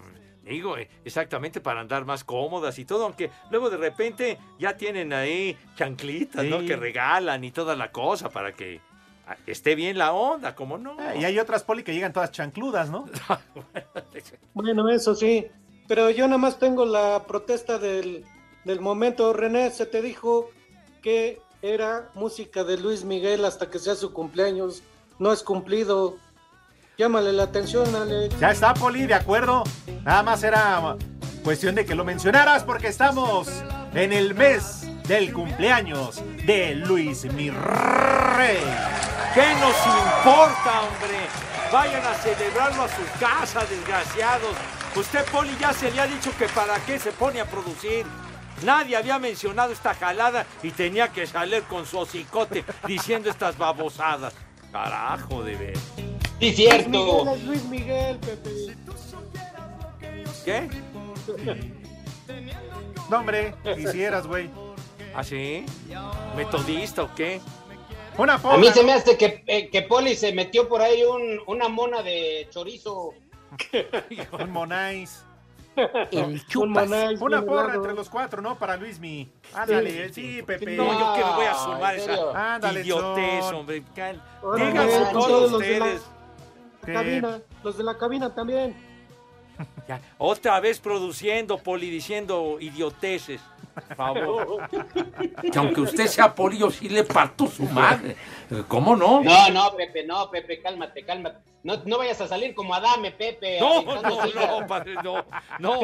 [0.44, 5.12] Digo, eh, exactamente para andar más cómodas y todo, aunque luego de repente ya tienen
[5.12, 6.61] ahí chanclitas, ¿no?
[6.64, 8.81] Que regalan y toda la cosa para que
[9.28, 10.96] ah, esté bien la onda, ¿cómo no?
[10.98, 13.07] Ah, Y hay otras poli que llegan todas chancludas, ¿no?
[14.55, 15.46] Bueno, eso sí.
[15.88, 18.24] Pero yo nada más tengo la protesta del,
[18.64, 19.33] del momento.
[19.33, 20.50] René, se te dijo
[21.02, 24.83] que era música de Luis Miguel hasta que sea su cumpleaños.
[25.18, 26.18] No es cumplido.
[27.03, 28.38] Llámale la atención, Alex.
[28.38, 29.65] Ya está, Poli, de acuerdo.
[30.05, 30.97] Nada más era
[31.43, 33.49] cuestión de que lo mencionaras porque estamos
[33.93, 38.61] en el mes del cumpleaños de Luis Mirrey.
[39.35, 41.19] ¿Qué nos importa, hombre?
[41.73, 44.55] Vayan a celebrarlo a su casa, desgraciados.
[44.95, 48.07] Usted, Poli, ya se le ha dicho que para qué se pone a producir.
[48.65, 54.35] Nadie había mencionado esta jalada y tenía que salir con su hocicote diciendo estas babosadas.
[54.71, 56.12] Carajo, de ver.
[56.42, 58.50] Sí, Luis Miguel es Luis Miguel, Pepe.
[60.44, 60.68] ¿Qué?
[63.09, 64.50] No, hombre, quisieras, güey.
[65.14, 65.64] ¿Ah, sí?
[66.37, 67.40] ¿Metodista o qué?
[68.18, 71.40] Una A mí se me hace que, eh, que Poli se metió por ahí un-
[71.46, 73.14] una mona de chorizo.
[74.40, 75.24] Un Monais.
[76.11, 76.88] El chupas.
[76.88, 78.59] Monais Una porra entre los cuatro, ¿no?
[78.59, 79.31] Para Luismi.
[79.55, 80.76] Ándale, sí, Pepe.
[80.76, 83.83] No, yo que me voy a sumar ¿en esa idiotez, hombre.
[84.40, 85.98] Con todos de
[86.87, 86.92] la-.
[86.95, 88.75] Cabina, los de la cabina también.
[89.87, 93.40] Ya, Otra vez produciendo, Poli, diciendo idioteces.
[93.75, 94.68] Por favor.
[95.51, 98.16] Que aunque usted sea Poli, yo sí le parto su madre.
[98.68, 99.23] ¿Cómo no?
[99.23, 101.38] No, no, Pepe, no, Pepe, cálmate, cálmate.
[101.62, 103.61] No, no vayas a salir como Adame, Pepe.
[103.61, 104.51] No, no, sillas.
[104.61, 105.25] no, padre, no,
[105.59, 105.81] no,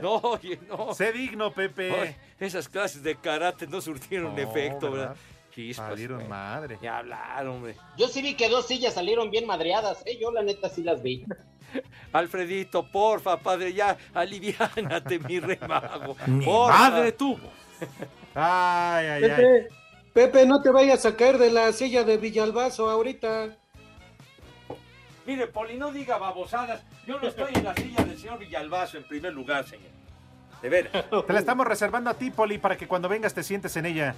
[0.00, 0.92] no, oye, no.
[0.94, 1.92] Sé digno, Pepe.
[2.00, 5.08] Ay, esas clases de karate no surtieron No, efecto, ¿verdad?
[5.08, 5.16] ¿verdad?
[5.54, 6.28] Chispas, Salieron güey.
[6.28, 6.78] madre.
[6.82, 7.76] Ya hablar, hombre.
[7.96, 10.18] Yo sí vi que dos sillas salieron bien madreadas, ¿eh?
[10.20, 11.24] Yo la neta sí las vi.
[12.12, 16.16] Alfredito, porfa, padre, ya aliviánate, mi remago.
[16.26, 16.78] Mi Porfa.
[16.90, 17.50] madre tuvo.
[18.34, 19.30] Ay, ay, ay.
[19.30, 19.68] Pepe,
[20.14, 23.56] Pepe, no te vayas a caer de la silla de Villalbazo ahorita.
[25.26, 26.82] Mire, Poli, no diga babosadas.
[27.06, 29.90] Yo no estoy en la silla del señor Villalbazo en primer lugar, señor.
[30.62, 31.04] De veras.
[31.26, 34.14] Te la estamos reservando a ti, Poli, para que cuando vengas te sientes en ella.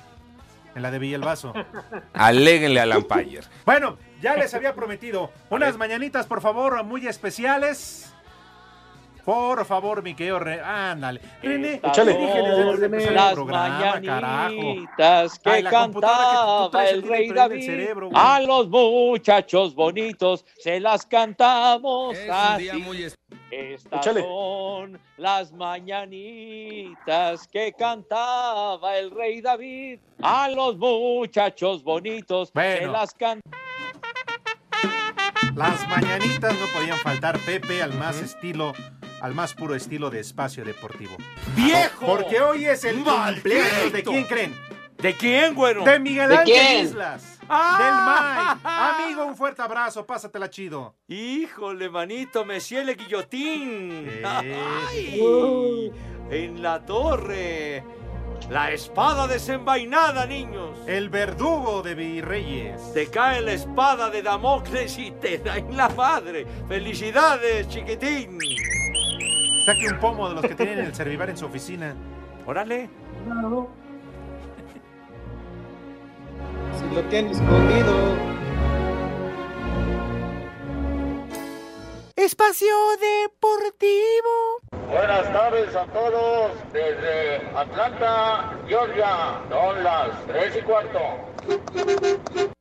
[0.74, 1.52] En la de Villalbazo.
[2.14, 3.44] Aléguenle a Lampayer.
[3.64, 8.10] Bueno, ya les había prometido unas mañanitas, por favor, muy especiales.
[9.24, 11.18] Por favor, mi querido Re- Ándale.
[11.42, 17.64] René, el las mañanitas que Ay, cantaba el rey David.
[17.64, 22.68] cerebro, a los muchachos bonitos se las cantamos así.
[23.56, 24.22] Estas Échale.
[24.22, 30.00] son las mañanitas que cantaba el rey David.
[30.22, 32.92] A los muchachos bonitos se Bueno.
[32.92, 33.42] las cantamos.
[35.54, 38.72] Las mañanitas no podían faltar, Pepe, al más estilo,
[39.20, 41.16] al más puro estilo de espacio deportivo.
[41.54, 42.06] ¡Viejo!
[42.06, 43.42] Porque hoy es el ¡Maldito!
[43.50, 44.54] cumpleaños de quién creen?
[44.98, 45.84] ¿De quién, güero?
[45.84, 46.84] De Miguel ¿De Ángel quién?
[46.86, 47.33] Islas.
[47.48, 48.56] ¡Ah!
[48.62, 49.04] Del May.
[49.06, 50.94] Amigo, un fuerte abrazo, pásatela chido.
[51.08, 54.08] Híjole, manito, Messier le guillotín.
[54.24, 55.92] Ay,
[56.30, 57.84] en la torre.
[58.50, 60.78] La espada desenvainada, niños.
[60.86, 62.92] El verdugo de Virreyes.
[62.92, 66.46] Te cae la espada de Damocles y te da en la madre.
[66.68, 68.38] ¡Felicidades, chiquitín!
[69.64, 71.94] Saque un pomo de los que tienen el Servivar en su oficina.
[72.46, 72.90] Órale.
[73.24, 73.83] Claro.
[76.78, 78.34] Si lo tiene escondido.
[82.16, 84.60] Espacio Deportivo.
[84.88, 89.42] Buenas tardes a todos desde Atlanta, Georgia.
[89.50, 92.53] Son las 3 y cuarto.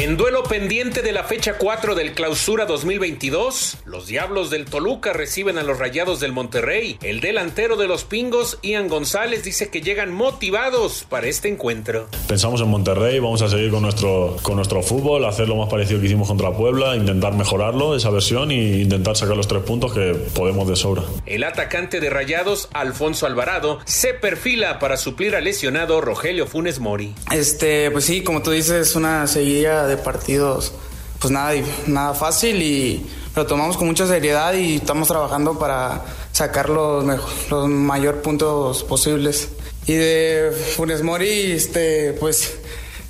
[0.00, 5.58] En duelo pendiente de la fecha 4 del Clausura 2022, los Diablos del Toluca reciben
[5.58, 6.96] a los Rayados del Monterrey.
[7.02, 12.06] El delantero de los Pingos, Ian González, dice que llegan motivados para este encuentro.
[12.28, 15.98] Pensamos en Monterrey, vamos a seguir con nuestro, con nuestro fútbol, hacer lo más parecido
[15.98, 20.12] que hicimos contra Puebla, intentar mejorarlo, esa versión, e intentar sacar los tres puntos que
[20.32, 21.02] podemos de sobra.
[21.26, 27.14] El atacante de Rayados, Alfonso Alvarado, se perfila para suplir al lesionado Rogelio Funes Mori.
[27.32, 30.72] Este, pues sí, como tú dices, una seguidilla de partidos,
[31.18, 31.52] pues nada,
[31.86, 37.30] nada fácil y lo tomamos con mucha seriedad y estamos trabajando para sacar los, mejor,
[37.50, 39.48] los mayor puntos posibles.
[39.86, 42.58] Y de Funes Mori, este, pues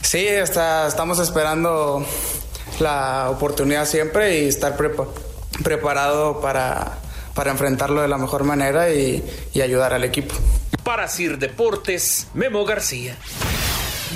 [0.02, 2.06] sí, hasta estamos esperando
[2.78, 5.06] la oportunidad siempre y estar prepa
[5.62, 6.98] preparado para,
[7.34, 10.34] para enfrentarlo de la mejor manera y, y ayudar al equipo.
[10.84, 13.16] Para Sir Deportes, Memo García.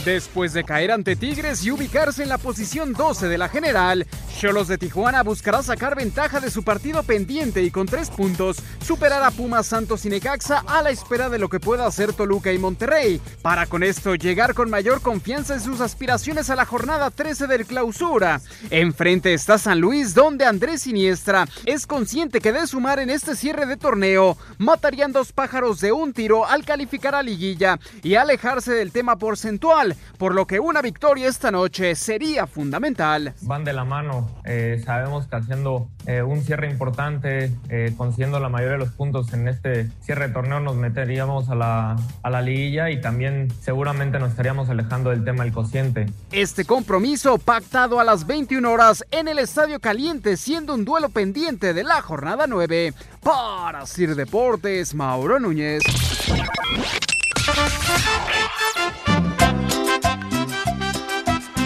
[0.05, 4.07] Después de caer ante Tigres y ubicarse en la posición 12 de la general,
[4.39, 9.23] Cholos de Tijuana buscará sacar ventaja de su partido pendiente y con tres puntos superar
[9.23, 12.59] a Pumas Santos y Necaxa a la espera de lo que pueda hacer Toluca y
[12.59, 17.47] Monterrey, para con esto llegar con mayor confianza en sus aspiraciones a la jornada 13
[17.47, 18.41] del clausura.
[18.71, 23.67] Enfrente está San Luis, donde Andrés Siniestra es consciente que de sumar en este cierre
[23.67, 28.93] de torneo, matarían dos pájaros de un tiro al calificar a liguilla y alejarse del
[28.93, 33.35] tema porcentual, por lo que una victoria esta noche sería fundamental.
[33.43, 38.49] Van de la mano eh, sabemos que haciendo eh, un cierre importante, eh, consiguiendo la
[38.49, 42.43] mayoría de los puntos en este cierre de torneo, nos meteríamos a la, a la
[42.43, 46.07] liguilla y también seguramente nos estaríamos alejando del tema del cociente.
[46.31, 51.75] Este compromiso pactado a las 21 horas en el Estadio Caliente, siendo un duelo pendiente
[51.75, 52.93] de la jornada 9.
[53.23, 55.83] Para Sir Deportes, Mauro Núñez.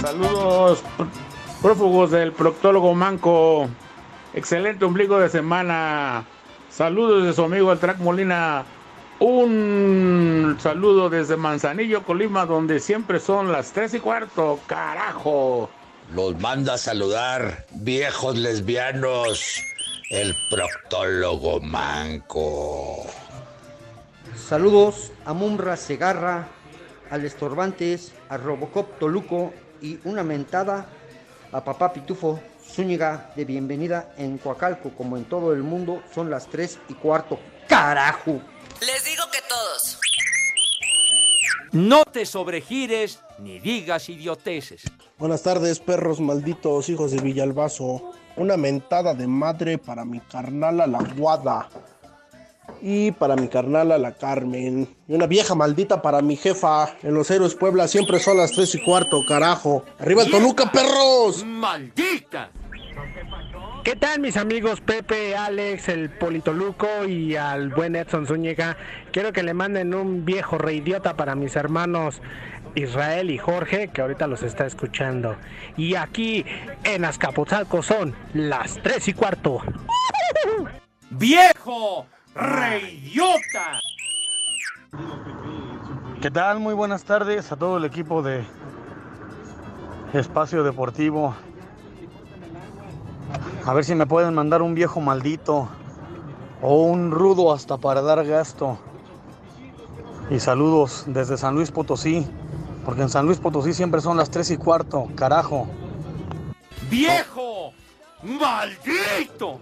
[0.00, 0.82] Saludos,
[1.62, 3.68] prófugos del proctólogo Manco.
[4.34, 6.24] Excelente ombligo de semana.
[6.70, 8.64] Saludos de su amigo el Track Molina.
[9.18, 14.60] Un saludo desde Manzanillo, Colima, donde siempre son las tres y cuarto.
[14.66, 15.70] Carajo.
[16.14, 19.62] Los manda a saludar, viejos lesbianos.
[20.10, 23.06] El proctólogo Manco.
[24.36, 26.46] Saludos a Mumra Segarra,
[27.10, 30.86] al Estorbantes, a Robocop Toluco y una mentada
[31.52, 36.46] a papá Pitufo Zúñiga de bienvenida en Coacalco, como en todo el mundo, son las
[36.48, 37.38] 3 y cuarto.
[37.68, 38.40] ¡Carajo!
[38.80, 39.98] Les digo que todos.
[41.72, 44.82] No te sobregires ni digas idioteces.
[45.18, 48.12] Buenas tardes, perros malditos, hijos de Villalbazo.
[48.36, 51.68] Una mentada de madre para mi carnala la Guada.
[52.82, 54.88] Y para mi carnala la Carmen.
[55.08, 56.94] Y una vieja maldita para mi jefa.
[57.02, 59.84] En los héroes Puebla siempre son las 3 y cuarto, carajo.
[59.98, 61.44] ¡Arriba el Toluca, perros!
[61.44, 62.50] ¡Maldita!
[63.86, 68.76] ¿Qué tal mis amigos Pepe, Alex, el Politoluco y al buen Edson Zúñiga?
[69.12, 72.20] Quiero que le manden un viejo reidiota para mis hermanos
[72.74, 75.36] Israel y Jorge, que ahorita los está escuchando.
[75.76, 76.44] Y aquí
[76.82, 79.60] en Azcapotzalco son las 3 y cuarto.
[81.10, 83.80] ¡Viejo reidiota!
[86.20, 86.60] ¿Qué tal?
[86.60, 88.44] Muy buenas tardes a todo el equipo de
[90.12, 91.34] Espacio Deportivo.
[93.64, 95.68] A ver si me pueden mandar un viejo maldito
[96.62, 98.78] o un rudo hasta para dar gasto.
[100.30, 102.26] Y saludos desde San Luis Potosí,
[102.84, 105.68] porque en San Luis Potosí siempre son las 3 y cuarto, carajo.
[106.90, 107.72] ¡Viejo!
[108.22, 109.60] ¡Maldito!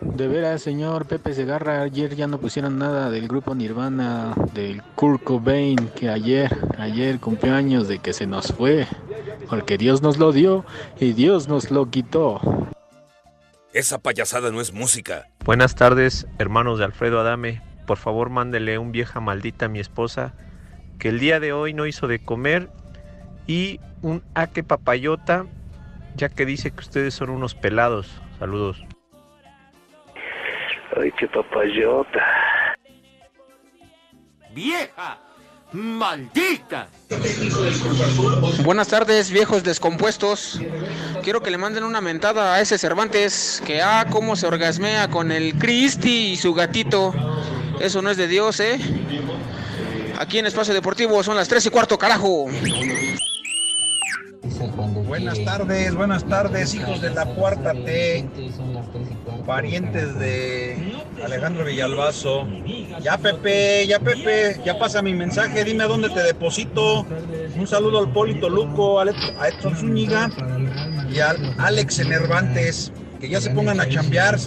[0.00, 5.24] De veras, señor Pepe Segarra, ayer ya no pusieron nada del grupo Nirvana, del Kurt
[5.24, 8.86] Cobain, que ayer, ayer cumplió años de que se nos fue,
[9.50, 10.64] porque Dios nos lo dio
[11.00, 12.40] y Dios nos lo quitó.
[13.72, 15.26] Esa payasada no es música.
[15.44, 17.60] Buenas tardes, hermanos de Alfredo Adame.
[17.86, 20.34] Por favor, mándele un vieja maldita a mi esposa
[20.98, 22.70] que el día de hoy no hizo de comer
[23.46, 25.46] y un aque papayota,
[26.16, 28.20] ya que dice que ustedes son unos pelados.
[28.38, 28.84] Saludos.
[31.00, 32.24] Ay, qué papayota.
[34.52, 35.18] ¡Vieja!
[35.72, 36.88] ¡Maldita!
[38.64, 40.60] Buenas tardes, viejos descompuestos.
[41.22, 45.30] Quiero que le manden una mentada a ese Cervantes que ah, cómo se orgasmea con
[45.30, 47.14] el Cristi y su gatito.
[47.80, 48.78] Eso no es de Dios, ¿eh?
[50.18, 52.46] Aquí en Espacio Deportivo son las 3 y cuarto, carajo.
[54.42, 58.24] Buenas tardes, buenas tardes, hijos de la cuarta T,
[59.46, 62.46] parientes de Alejandro Villalbazo.
[63.02, 67.06] Ya Pepe, ya Pepe, ya pasa mi mensaje, dime a dónde te deposito.
[67.56, 69.04] Un saludo al Polito Luco, a
[69.48, 70.30] Edson Zúñiga
[71.10, 74.38] y al Alex Enervantes, que ya se pongan a chambear.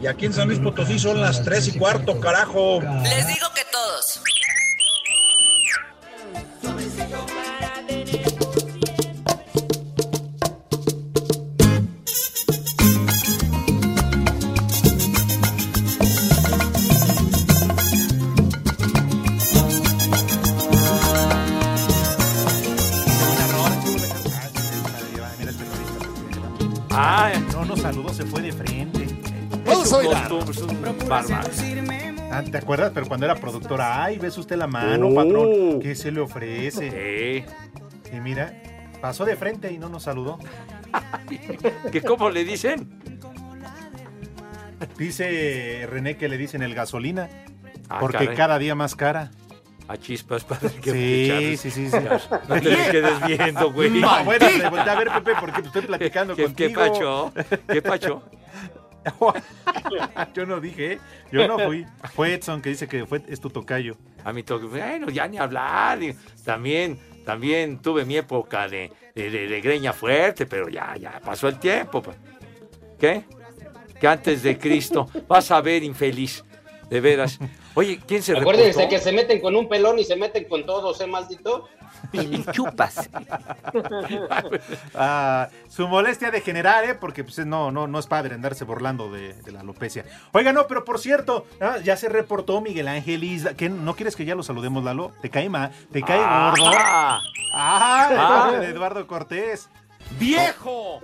[0.00, 2.80] Y aquí en San Luis Potosí son las tres y cuarto, carajo.
[3.02, 4.20] Les digo que todos.
[27.68, 29.06] Ah, no, no saludó, se fue de frente.
[29.66, 30.30] Vamos a bailar.
[32.30, 32.92] Ah, ¿Te acuerdas?
[32.94, 35.14] Pero cuando era productora, ay, ves usted la mano, Oh.
[35.14, 35.80] patrón.
[35.80, 37.44] ¿Qué se le ofrece?
[38.12, 38.54] Y mira,
[39.00, 40.38] pasó de frente y no nos saludó.
[41.92, 42.88] ¿Que cómo le dicen?
[44.96, 47.28] Dice René que le dicen el gasolina.
[47.88, 48.36] Ah, porque caray.
[48.36, 49.30] cada día más cara.
[49.88, 50.70] A chispas, padre.
[50.82, 51.96] que Sí, sí, sí, sí.
[52.48, 53.90] No te me quedes viendo, güey.
[54.00, 57.32] No, bueno, le volteé a ver, Pepe, porque estoy platicando ¿Qué, qué contigo.
[57.32, 57.58] pacho?
[57.66, 58.22] ¿Qué pacho?
[60.34, 60.98] Yo no dije, ¿eh?
[61.32, 61.86] yo no fui.
[62.14, 63.96] Fue Edson que dice que fue, es tu tocayo.
[64.24, 65.98] A mi toque, bueno, ya ni hablar.
[66.44, 71.48] También, también tuve mi época de, de, de- de greña fuerte, pero ya, ya pasó
[71.48, 72.02] el tiempo.
[72.02, 72.12] pa.
[72.98, 73.24] ¿Qué?
[73.98, 75.08] Que antes de Cristo.
[75.26, 76.44] Vas a ver, infeliz.
[76.90, 77.38] De veras.
[77.74, 78.88] Oye, ¿quién se Acuérdense reportó?
[78.90, 81.68] que se meten con un pelón y se meten con todos, ¿eh, maldito?
[82.52, 83.08] chupas.
[84.94, 86.94] Ah, su molestia de generar, ¿eh?
[86.94, 90.04] Porque pues, no, no, no es padre andarse burlando de, de la alopecia.
[90.32, 93.54] Oiga, no, pero por cierto, ah, ya se reportó Miguel Ángel Isla.
[93.54, 95.12] ¿Qué, ¿No quieres que ya lo saludemos, Lalo?
[95.22, 95.70] ¿Te cae ma?
[95.92, 96.52] ¿Te cae Ah.
[96.56, 96.70] gordo?
[96.74, 97.20] Ah.
[97.54, 98.08] ¡Ah!
[98.54, 98.58] Ah.
[98.58, 99.68] de Eduardo Cortés.
[100.18, 101.00] ¡Viejo!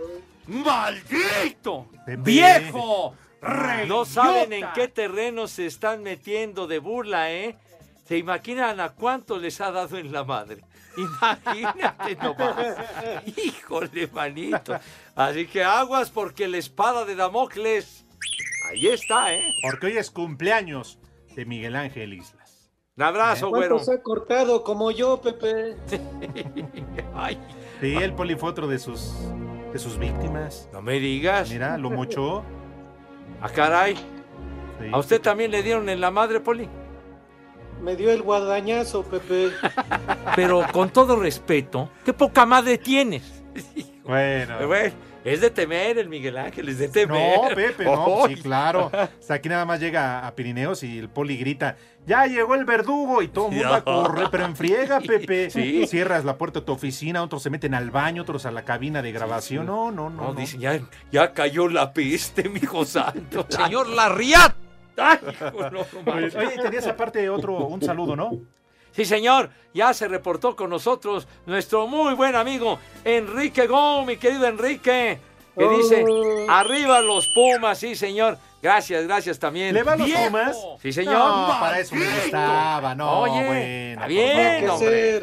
[0.46, 1.86] ¡Maldito!
[2.06, 2.22] Pepe.
[2.22, 3.14] ¡Viejo!
[3.86, 7.56] No saben en qué terreno se están metiendo de burla, ¿eh?
[8.06, 10.62] ¿Se imaginan a cuánto les ha dado en la madre?
[10.96, 12.76] Imagínate nomás.
[13.36, 14.78] Híjole, manito.
[15.16, 18.04] Así que aguas porque la espada de Damocles.
[18.70, 19.52] Ahí está, ¿eh?
[19.62, 20.98] Porque hoy es cumpleaños
[21.34, 22.70] de Miguel Ángel Islas.
[22.96, 23.76] Un abrazo, güero.
[23.76, 25.76] ¿Cuántos ha cortado como yo, Pepe?
[27.14, 27.38] Ay,
[27.80, 29.12] Sí, el poli fue otro de sus,
[29.72, 30.68] de sus víctimas.
[30.72, 31.50] no me digas.
[31.50, 32.44] Mira, lo mochó.
[33.40, 33.94] Ah, caray.
[33.94, 34.90] Sí.
[34.92, 36.68] ¿A usted también le dieron en la madre, Poli?
[37.82, 39.50] Me dio el guadañazo, Pepe.
[40.36, 43.42] Pero con todo respeto, qué poca madre tienes.
[44.04, 44.66] Bueno.
[44.66, 47.38] Bueno, es de temer el Miguel Ángel, es de temer.
[47.40, 48.36] No, Pepe, no, Ay.
[48.36, 48.86] sí, claro.
[48.92, 52.64] O sea, aquí nada más llega a Pirineos y el poli grita, ya llegó el
[52.64, 53.84] verdugo y todo el mundo No.
[53.84, 55.50] correr, pero en friega, Pepe.
[55.50, 55.86] Sí.
[55.86, 59.00] Cierras la puerta de tu oficina, otros se meten al baño, otros a la cabina
[59.02, 59.66] de grabación.
[59.66, 60.22] No, no, no.
[60.22, 60.34] No, no.
[60.34, 60.78] dicen, ya,
[61.10, 63.46] ya cayó la peste, mi hijo santo.
[63.48, 64.54] Señor Larriat.
[64.96, 66.34] Ay, no, no Oye, mames.
[66.36, 68.30] oye, tenías aparte otro, un saludo, ¿no?
[68.94, 74.46] Sí, señor, ya se reportó con nosotros nuestro muy buen amigo Enrique Gómez, mi querido
[74.46, 75.18] Enrique,
[75.56, 76.04] que dice,
[76.48, 78.38] arriba los Pumas, sí, señor.
[78.62, 79.74] Gracias, gracias también.
[79.74, 80.24] ¿Le va a los ¡Viejo!
[80.26, 80.56] Pumas?
[80.80, 81.14] Sí, señor.
[81.14, 85.16] No, para eso me gustaba, no, Oye, bueno, está bien, hombre.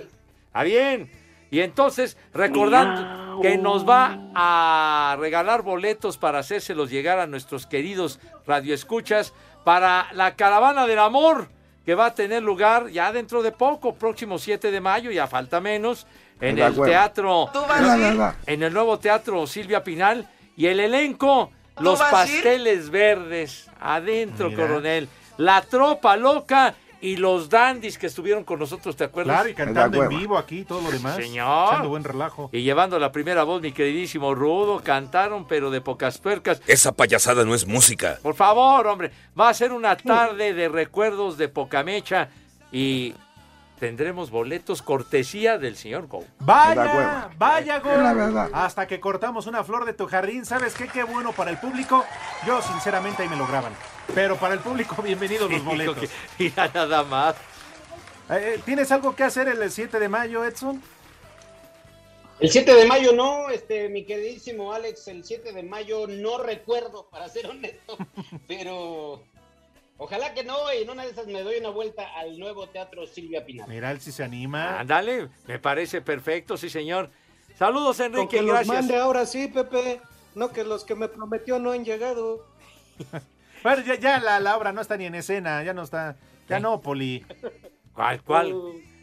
[0.47, 1.11] Está bien.
[1.49, 8.19] Y entonces, recordando que nos va a regalar boletos para hacérselos llegar a nuestros queridos
[8.45, 11.49] radioescuchas para la Caravana del Amor,
[11.85, 15.59] que va a tener lugar ya dentro de poco, próximo 7 de mayo, ya falta
[15.59, 16.05] menos,
[16.39, 18.19] en el teatro, ¿Tú vas a ir?
[18.45, 24.61] en el nuevo teatro Silvia Pinal, y el elenco, los pasteles verdes, adentro, Mira.
[24.61, 29.35] coronel, la tropa loca y los dandis que estuvieron con nosotros, ¿te acuerdas?
[29.37, 31.15] Claro, y cantando en vivo aquí, todo lo demás.
[31.15, 31.69] Señor.
[31.69, 32.49] Echando buen relajo.
[32.53, 36.61] Y llevando la primera voz, mi queridísimo Rudo, cantaron, pero de pocas tuercas.
[36.67, 38.19] Esa payasada no es música.
[38.21, 42.29] Por favor, hombre, va a ser una tarde de recuerdos de poca mecha
[42.71, 43.15] y
[43.81, 46.23] tendremos boletos cortesía del señor Go.
[46.37, 48.51] Vaya, vaya, verdad.
[48.53, 50.45] Hasta que cortamos una flor de tu jardín.
[50.45, 50.87] ¿Sabes qué?
[50.87, 52.05] Qué bueno para el público.
[52.45, 53.73] Yo, sinceramente, ahí me lo graban.
[54.13, 56.07] Pero para el público, bienvenidos los boletos.
[56.37, 57.35] Mira nada más.
[58.29, 60.79] Eh, ¿Tienes algo que hacer el 7 de mayo, Edson?
[62.39, 67.07] El 7 de mayo no, este, mi queridísimo Alex, el 7 de mayo no recuerdo,
[67.09, 67.97] para ser honesto,
[68.47, 69.23] pero
[70.03, 73.05] ojalá que no, y en una de esas me doy una vuelta al nuevo Teatro
[73.05, 73.69] Silvia Pinal.
[73.69, 74.79] Mira, sí se anima.
[74.79, 77.11] Ándale, me parece perfecto, sí, señor.
[77.57, 78.75] Saludos, Con Enrique, que los gracias.
[78.75, 80.01] mande ahora sí, Pepe.
[80.33, 82.45] No que los que me prometió no han llegado.
[83.63, 85.63] Bueno, ya, ya la, la obra no está ni en escena.
[85.63, 86.15] Ya no está.
[86.49, 87.23] Ya no, Poli.
[87.93, 88.55] ¿Cuál, cuál?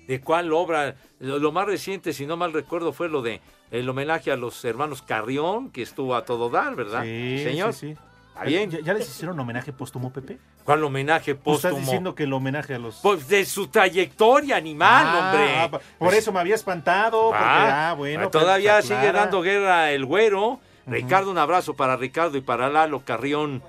[0.08, 0.96] ¿De cuál obra?
[1.20, 3.40] Lo, lo más reciente, si no mal recuerdo, fue lo de
[3.70, 7.05] el homenaje a los hermanos Carrión, que estuvo a todo dar, ¿verdad?
[7.05, 7.72] Sí, Señor.
[7.72, 7.96] sí, sí.
[8.30, 8.68] ¿Está bien?
[8.68, 10.38] ¿Ya, ya les hicieron homenaje póstumo, Pepe?
[10.68, 11.78] ¿Cuál homenaje Tú estás póstumo?
[11.80, 12.96] diciendo que el homenaje a los...
[12.96, 15.56] Pues de su trayectoria animal, Ah, hombre.
[15.56, 18.20] ah, por eso me había espantado, porque, ah, bueno.
[18.24, 20.60] ah, pero todavía pues, sigue dando guerra el güero.
[20.86, 23.62] Ricardo, un abrazo para Ricardo y para Lalo Carrión.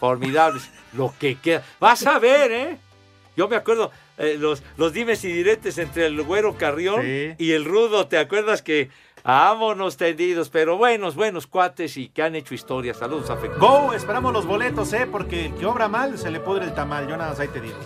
[0.00, 0.68] Formidables.
[0.92, 1.62] Lo que queda.
[1.78, 2.78] Vas a ver, ¿eh?
[3.36, 7.34] Yo me acuerdo eh, los, los dimes y diretes entre el güero Carrión Sí.
[7.38, 8.06] y el rudo.
[8.08, 8.90] ¿Te acuerdas que
[9.24, 10.50] vámonos tendidos?
[10.50, 12.94] Pero buenos, buenos cuates y que han hecho historia.
[12.94, 13.86] Saludos afectuosos.
[13.86, 15.08] Go, esperamos los boletos, ¿eh?
[15.10, 17.08] Porque el que obra mal se le pudre el tamal.
[17.08, 17.74] Yo nada más ahí te digo.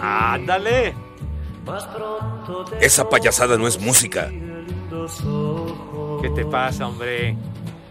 [0.00, 0.94] Ándale.
[2.80, 4.30] Esa payasada no es música.
[6.20, 7.36] ¿Qué te pasa, hombre?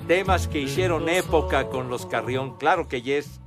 [0.07, 2.57] Temas que hicieron época con los Carrión.
[2.57, 3.40] Claro que yes.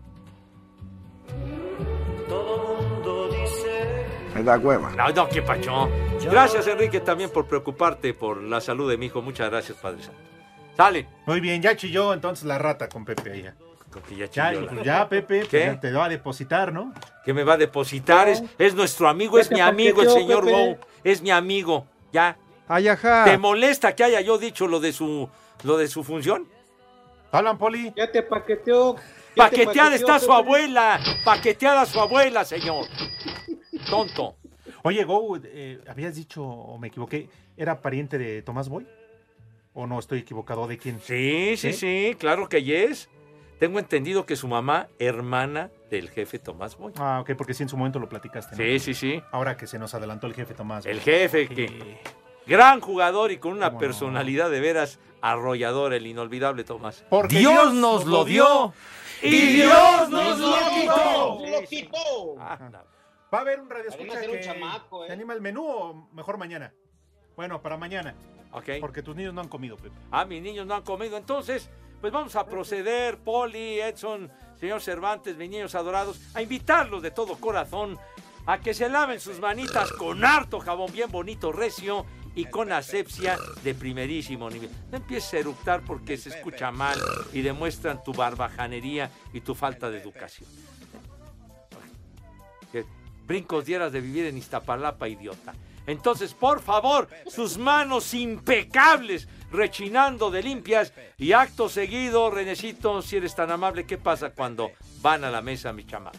[4.45, 4.91] Da hueva.
[4.91, 5.89] No, no, qué pacho.
[6.31, 9.21] Gracias, Enrique, también por preocuparte por la salud de mi hijo.
[9.23, 10.19] Muchas gracias, Padre Santo.
[10.77, 11.07] Sale.
[11.27, 13.55] Muy bien, ya chilló entonces la rata con Pepe allá.
[13.91, 15.67] Con que ya Ya, chilló la- ya, Pepe, pues ¿Qué?
[15.67, 16.93] ya te va a depositar, ¿no?
[17.25, 18.29] que me va a depositar.
[18.29, 20.45] Es, es nuestro amigo, es mi amigo, el señor.
[20.45, 20.77] Go.
[21.05, 21.87] Es mi amigo.
[22.13, 22.37] Ya.
[22.69, 23.25] Ay, ajá.
[23.25, 25.29] ¿Te molesta que haya yo dicho lo de su,
[25.63, 26.47] lo de su función?
[27.33, 27.93] Hablan, Poli.
[27.97, 28.97] Ya te paqueteó.
[28.97, 31.01] ya te Paqueteada paqueteó, está su abuela.
[31.25, 32.87] Paqueteada su abuela, señor.
[33.85, 34.37] Tonto.
[34.83, 38.87] Oye, Go, eh, habías dicho, o me equivoqué, ¿era pariente de Tomás Boy?
[39.73, 41.01] ¿O no estoy equivocado de quién?
[41.01, 43.09] Sí, sí, sí, claro que yes.
[43.59, 46.93] Tengo entendido que su mamá, hermana del jefe Tomás Boy.
[46.99, 48.57] Ah, ok, porque sí en su momento lo platicaste.
[48.57, 48.63] ¿no?
[48.63, 49.23] Sí, sí, sí.
[49.31, 50.87] Ahora que se nos adelantó el jefe Tomás.
[50.87, 51.05] El Boy.
[51.05, 52.01] jefe que...
[52.47, 57.05] Gran jugador y con una personalidad de veras arrolladora, el inolvidable Tomás.
[57.09, 58.75] Porque Dios, Dios nos lo dio
[59.23, 61.39] y Dios nos lo quitó.
[61.47, 62.37] ¡Lo quitó!
[63.35, 65.09] ¿Va a haber un radio escucha era un que chamaco, ¿eh?
[65.09, 66.73] te anima el menú o mejor mañana?
[67.35, 68.15] Bueno, para mañana.
[68.53, 68.71] Ok.
[68.79, 69.97] Porque tus niños no han comido, Pepe.
[70.13, 71.17] Ah, mis niños no han comido.
[71.17, 71.69] Entonces,
[72.01, 77.35] pues vamos a proceder, Poli, Edson, señor Cervantes, mis niños adorados, a invitarlos de todo
[77.35, 77.99] corazón
[78.47, 82.07] a que se laven sus manitas con harto jabón bien bonito, recio
[82.37, 84.71] y con asepsia de primerísimo nivel.
[84.93, 87.01] No empieces a eructar porque se escucha mal
[87.33, 90.49] y demuestran tu barbajanería y tu falta de educación.
[93.27, 95.55] Brincos dieras de vivir en Iztapalapa, idiota.
[95.87, 100.93] Entonces, por favor, sus manos impecables, rechinando de limpias.
[101.19, 104.71] Y acto seguido, Renecito, si eres tan amable, ¿qué pasa cuando
[105.03, 106.19] van a la mesa, mi chamaco?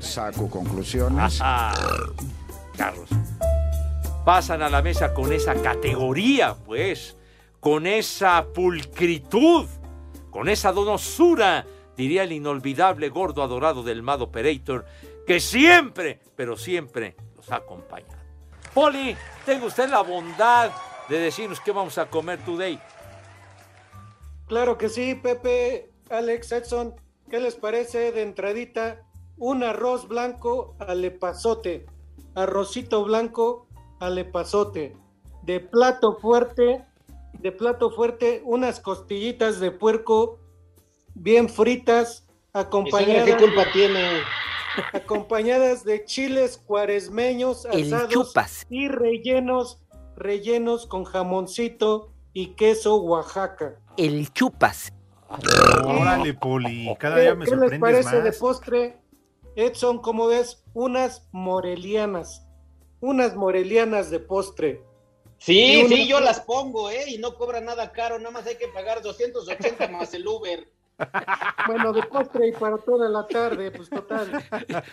[0.00, 1.40] Saco conclusiones.
[1.40, 1.72] Ajá.
[2.76, 3.08] Carlos.
[4.24, 7.16] Pasan a la mesa con esa categoría, pues,
[7.60, 9.66] con esa pulcritud,
[10.30, 11.66] con esa donosura,
[11.96, 14.84] diría el inolvidable gordo adorado del Mad Operator,
[15.26, 18.22] que siempre, pero siempre los ha acompañado.
[18.72, 19.16] Poli,
[19.46, 20.70] tenga usted la bondad
[21.08, 22.78] de decirnos qué vamos a comer today.
[24.46, 26.94] Claro que sí, Pepe, Alex, Edson.
[27.30, 29.00] ¿Qué les parece de entradita?
[29.36, 31.86] Un arroz blanco al epazote.
[32.34, 33.66] Arrocito blanco
[34.00, 34.96] al epazote.
[35.42, 36.84] De plato fuerte,
[37.38, 40.38] de plato fuerte, unas costillitas de puerco
[41.14, 44.20] bien fritas, acompañadas, ¿Qué culpa tiene?
[44.92, 48.66] Acompañadas de chiles cuaresmeños asados chupas.
[48.70, 49.80] y rellenos,
[50.16, 53.78] rellenos con jamoncito y queso Oaxaca.
[53.96, 54.92] El chupas.
[55.84, 56.94] Órale, Poli.
[56.98, 58.98] Cada ¿Qué, día me qué les parece de postre?
[59.56, 60.64] Edson, ¿cómo ves?
[60.74, 62.46] Unas morelianas.
[63.00, 64.82] Unas morelianas de postre.
[65.38, 67.04] Sí, una- sí, yo las pongo, ¿eh?
[67.08, 70.68] Y no cobra nada caro, nada más hay que pagar 280 más el Uber.
[71.66, 74.44] Bueno, de postre y para toda la tarde, pues total.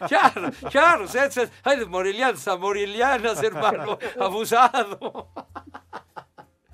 [0.69, 5.29] Charros, esas, ay, de morelianas a morelianas, hermano, abusado.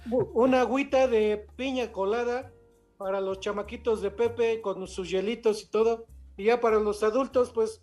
[0.09, 2.53] Una agüita de piña colada
[2.97, 6.05] para los chamaquitos de Pepe con sus hielitos y todo.
[6.37, 7.81] Y ya para los adultos, pues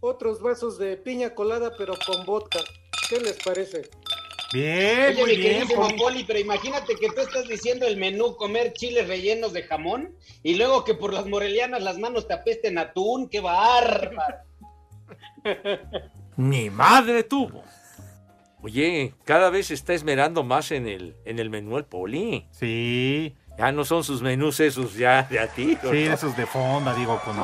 [0.00, 2.60] otros vasos de piña colada, pero con vodka.
[3.08, 3.90] ¿Qué les parece?
[4.52, 5.98] Bien, Oye, muy mi bien, queridísimo Poli.
[5.98, 10.54] Poli, pero imagínate que tú estás diciendo el menú comer chiles rellenos de jamón y
[10.54, 14.38] luego que por las morelianas las manos te apesten atún, qué bárbaro.
[16.36, 17.62] Ni madre tuvo.
[18.62, 22.46] Oye, cada vez se está esmerando más en el, en el menú el poli.
[22.50, 23.34] Sí.
[23.58, 25.78] Ya no son sus menús esos ya de a ti.
[25.90, 27.36] Sí, esos de fonda, digo, con...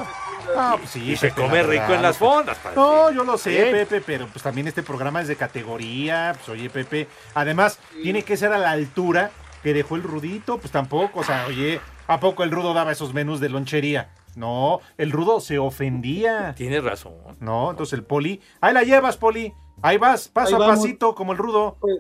[0.57, 2.59] Ah, pues sí, Y se come rico en las fondas.
[2.59, 2.76] padre.
[2.76, 3.72] No, yo lo sé, ¿Eh?
[3.72, 6.34] Pepe, pero pues también este programa es de categoría.
[6.36, 7.09] Pues oye, Pepe.
[7.34, 9.30] Además, tiene que ser a la altura
[9.62, 10.59] que dejó el Rudito.
[10.59, 14.11] Pues tampoco, o sea, oye, ¿a poco el Rudo daba esos menús de lonchería?
[14.34, 16.55] No, el rudo se ofendía.
[16.57, 17.36] Tienes razón.
[17.40, 18.40] No, entonces el poli.
[18.62, 19.53] Ahí la llevas, poli.
[19.82, 21.76] Ahí vas, paso Ahí a pasito, como el rudo.
[21.80, 21.97] Pues,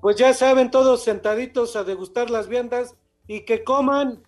[0.00, 2.94] pues ya saben, todos sentaditos a degustar las viandas
[3.26, 4.22] y que coman.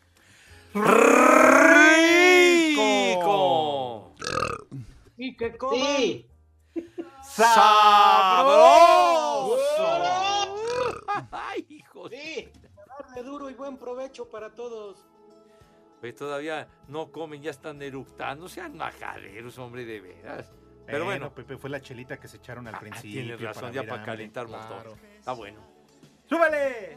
[2.77, 4.14] ¡Rico!
[5.16, 5.79] Y que coman.
[5.79, 6.31] Sí.
[7.22, 7.57] ¡Sabroso!
[11.31, 12.09] ¡Ay, hijo!
[12.09, 12.49] Sí.
[12.99, 15.07] Darle duro y buen provecho para todos.
[16.01, 18.49] Pues todavía no comen, ya están eructando.
[18.49, 20.53] Sean majaderos, hombre, de veras.
[20.87, 23.22] Pero bueno, Pepe, fue la chelita que se echaron al ah, principio.
[23.22, 24.66] tienes razón, ya abrir para calentar motor.
[24.68, 24.99] Claro.
[25.18, 25.76] Está bueno.
[26.29, 26.97] ¡Súbele!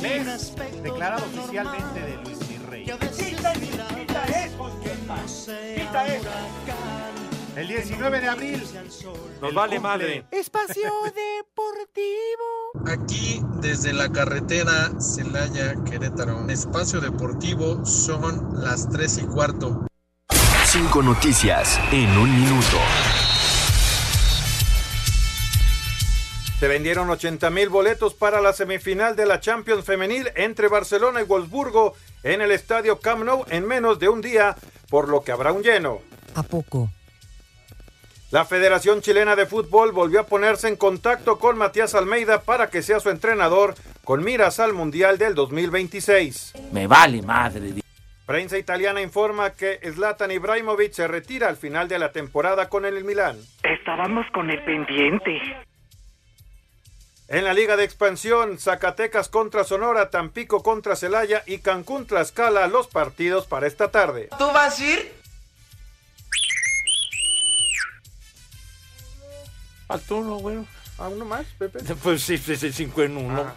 [0.00, 2.84] Mes declarado oficialmente de Luis Mirrey.
[2.84, 3.52] ¡Quita
[4.24, 4.80] eso!
[5.74, 6.28] ¡Quita eso!
[7.56, 8.62] El 19 de abril.
[9.40, 10.26] Nos vale madre.
[10.30, 12.46] Espacio Deportivo.
[12.86, 19.86] Aquí desde la carretera Celaya Querétaro, espacio deportivo son las 3 y cuarto.
[20.64, 22.76] Cinco noticias en un minuto.
[26.58, 31.24] Se vendieron 80 mil boletos para la semifinal de la Champions Femenil entre Barcelona y
[31.24, 34.56] Wolfsburgo en el estadio Camp Nou en menos de un día,
[34.88, 36.00] por lo que habrá un lleno.
[36.34, 36.88] ¿A poco?
[38.30, 42.80] La Federación Chilena de Fútbol volvió a ponerse en contacto con Matías Almeida para que
[42.80, 46.54] sea su entrenador con miras al Mundial del 2026.
[46.72, 47.74] Me vale madre.
[48.24, 53.04] Prensa italiana informa que Zlatan Ibrahimovic se retira al final de la temporada con el
[53.04, 53.36] Milán.
[53.62, 55.38] Estábamos con el pendiente.
[57.28, 62.86] En la Liga de Expansión, Zacatecas contra Sonora, Tampico contra Celaya y Cancún Tlaxcala los
[62.86, 64.28] partidos para esta tarde.
[64.38, 65.12] ¿Tú vas a ir?
[69.88, 70.66] Faltó uno, bueno.
[70.98, 71.80] ¿A uno más, Pepe?
[72.02, 73.54] Pues sí, es el 5 en 1.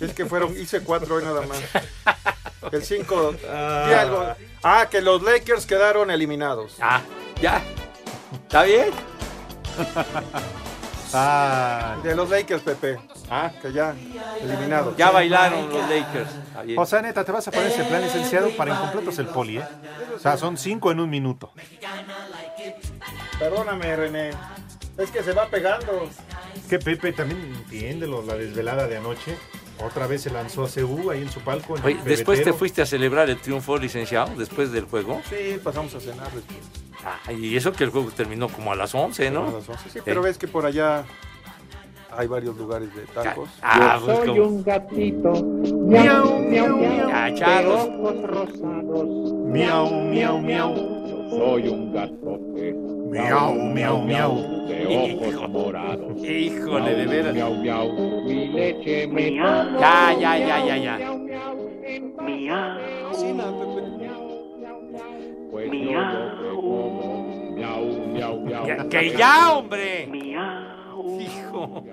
[0.00, 1.58] Es que fueron, hice cuatro hoy nada más.
[2.72, 3.34] El 5.
[3.50, 4.34] algo.
[4.62, 6.76] Ah, que los Lakers quedaron eliminados.
[6.80, 7.02] Ah,
[7.40, 7.60] ya.
[8.46, 8.90] ¿Está bien?
[11.14, 12.98] Ah, De los Lakers, Pepe.
[13.30, 13.94] Ah, que ya
[14.40, 14.96] eliminados.
[14.96, 16.30] Ya bailaron los Lakers.
[16.64, 16.78] Bien.
[16.78, 19.64] O sea, neta, te vas a poner ese plan licenciado para incompletos el poli, ¿eh?
[20.14, 21.52] O sea, son cinco en un minuto.
[23.38, 24.30] Perdóname, René.
[24.98, 26.08] Es que se va pegando.
[26.68, 29.36] Que Pepe también entiéndelo, la desvelada de anoche.
[29.80, 31.76] Otra vez se lanzó a CU ahí en su palco.
[31.76, 35.20] en el Oye, después te fuiste a celebrar el triunfo, licenciado, después del juego.
[35.28, 36.58] Sí, pasamos a cenar después.
[37.04, 39.48] Ah, y eso que el juego terminó como a las 11, ¿no?
[39.48, 41.04] A las 11, sí, pero ves que por allá
[42.16, 43.48] hay varios lugares de tacos.
[43.62, 45.32] Ah, pues Soy como- un gatito.
[45.32, 47.08] Miau, miau, miau.
[47.08, 47.86] Ya, charros.
[47.88, 49.32] De ojos rosados.
[49.46, 50.74] Miau, miau, miau.
[50.76, 52.72] Yo soy un gatote.
[53.10, 54.36] Miau, miau, miau.
[54.68, 54.86] De
[55.16, 56.16] ojos morados.
[56.18, 57.34] Híjole, de veras.
[57.34, 57.92] Miau, miau.
[58.24, 59.34] Mi leche me.
[59.34, 60.98] Ya, ya, ya, ya, ya.
[65.52, 67.52] Pues yo lo que como.
[67.54, 68.66] Miau, miau, miau.
[68.66, 70.08] Ya- que ya, hombre.
[71.20, 71.84] Hijo.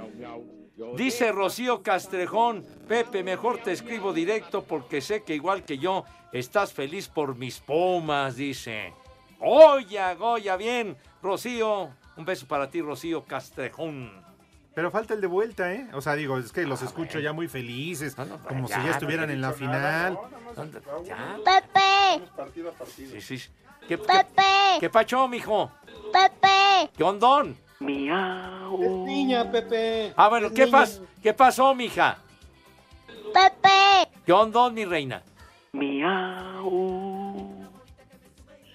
[0.96, 6.72] Dice Rocío Castrejón, Pepe, mejor te escribo directo porque sé que igual que yo estás
[6.72, 8.94] feliz por mis pomas, dice.
[9.40, 10.96] Goya, Goya, bien.
[11.22, 14.24] Rocío, un beso para ti, Rocío Castrejón.
[14.74, 15.88] Pero falta el de vuelta, ¿eh?
[15.94, 18.16] O sea, digo, es que los escucho ya muy felices,
[18.48, 20.18] como si ya, estuvieran no en la final.
[20.56, 23.12] Pepe, Partido a partido.
[23.20, 23.50] Sí, sí.
[23.82, 24.44] ¿Qué, qué, Pepe,
[24.80, 25.72] qué pacho, mijo?
[26.14, 26.92] Pepe.
[26.96, 27.58] ¿Qué ondón?
[27.80, 28.84] Miau.
[28.84, 30.14] Es niña, Pepe.
[30.16, 32.18] Ah, bueno, Es ¿qué, pas ¿qué pasó, mija?
[33.34, 34.12] Pepe.
[34.26, 35.24] ¿Qué ondón, mi reina?
[35.72, 37.68] Miau.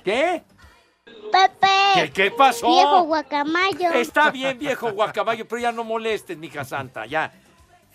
[0.02, 0.42] ¿Qué?
[1.34, 1.66] Pepe.
[1.94, 2.66] ¿Qué, qué pasó?
[2.68, 3.92] Viejo guacamayo.
[3.92, 7.32] Está bien, viejo guacabayo, pero ya no molestes, mija santa, ya.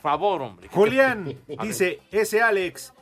[0.02, 0.68] Favor, hombre.
[0.72, 2.94] Julián dice, ese Alex,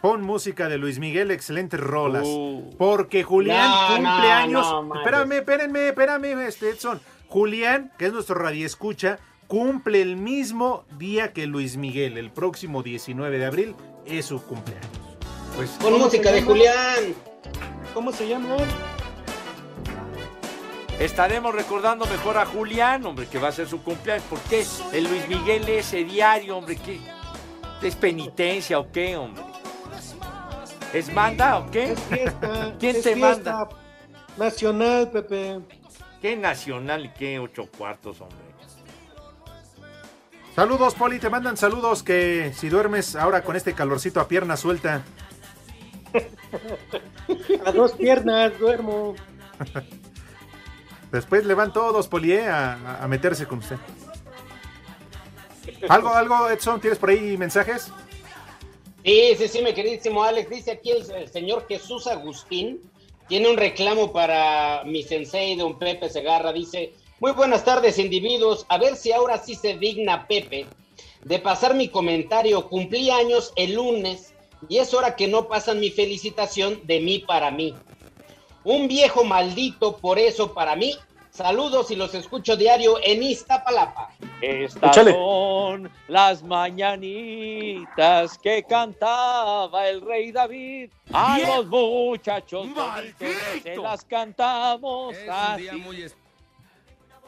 [0.00, 2.24] pon música de Luis Miguel, excelentes rolas.
[2.26, 2.74] Uh.
[2.78, 4.66] Porque Julián No, cumple no, años.
[4.84, 7.00] no, espérame, espérenme, espérame, este Edson.
[7.28, 12.18] Julián, que es nuestro radioescucha, cumple el mismo día que Luis Miguel.
[12.18, 13.74] El próximo 19 de abril
[14.04, 14.86] es su cumpleaños.
[15.56, 17.14] Pues, Con música de Julián.
[17.94, 18.56] ¿Cómo se llama?
[20.98, 24.24] Estaremos recordando mejor a Julián, hombre, que va a ser su cumpleaños.
[24.26, 26.76] ¿Por qué el Luis Miguel ese diario, hombre?
[26.76, 27.00] ¿Qué?
[27.82, 29.42] ¿Es penitencia o qué, hombre?
[30.92, 31.92] ¿Es manda o qué?
[31.92, 32.74] Es fiesta.
[32.78, 33.68] ¿Quién es te fiesta manda?
[34.36, 35.60] Nacional, Pepe.
[36.20, 38.38] ¿Qué nacional y qué ocho cuartos, hombre?
[40.54, 45.02] Saludos, Poli, te mandan saludos que si duermes ahora con este calorcito a pierna suelta.
[47.64, 49.14] A dos piernas duermo.
[51.12, 53.76] Después le van todos, Poli, eh, a, meterse con usted.
[55.88, 56.80] ¿Algo, algo, Edson?
[56.80, 57.92] ¿Tienes por ahí mensajes?
[59.04, 60.48] Sí, sí, sí, mi queridísimo Alex.
[60.48, 62.80] Dice aquí el, el señor Jesús Agustín.
[63.28, 66.50] Tiene un reclamo para mi sensei, don Pepe Segarra.
[66.50, 68.64] Dice, muy buenas tardes, individuos.
[68.70, 70.66] A ver si ahora sí se digna Pepe
[71.24, 72.70] de pasar mi comentario.
[72.70, 74.32] Cumplí años el lunes
[74.66, 77.74] y es hora que no pasan mi felicitación de mí para mí.
[78.64, 80.94] Un viejo maldito, por eso para mí.
[81.30, 84.10] Saludos y los escucho diario en Iztapalapa.
[84.42, 85.12] Estas Échale.
[85.12, 90.90] son las mañanitas que cantaba el rey David.
[91.10, 91.48] A Bien.
[91.48, 92.66] los muchachos
[93.62, 95.68] se las cantamos así.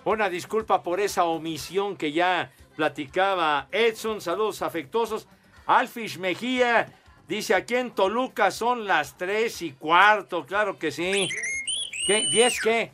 [0.05, 4.21] Una disculpa por esa omisión que ya platicaba Edson.
[4.21, 5.27] Saludos afectuosos.
[5.67, 6.93] Alfish Mejía
[7.29, 10.47] dice aquí en Toluca son las tres y cuarto.
[10.47, 11.29] Claro que sí.
[12.07, 12.27] ¿Qué?
[12.31, 12.93] ¿Diez qué?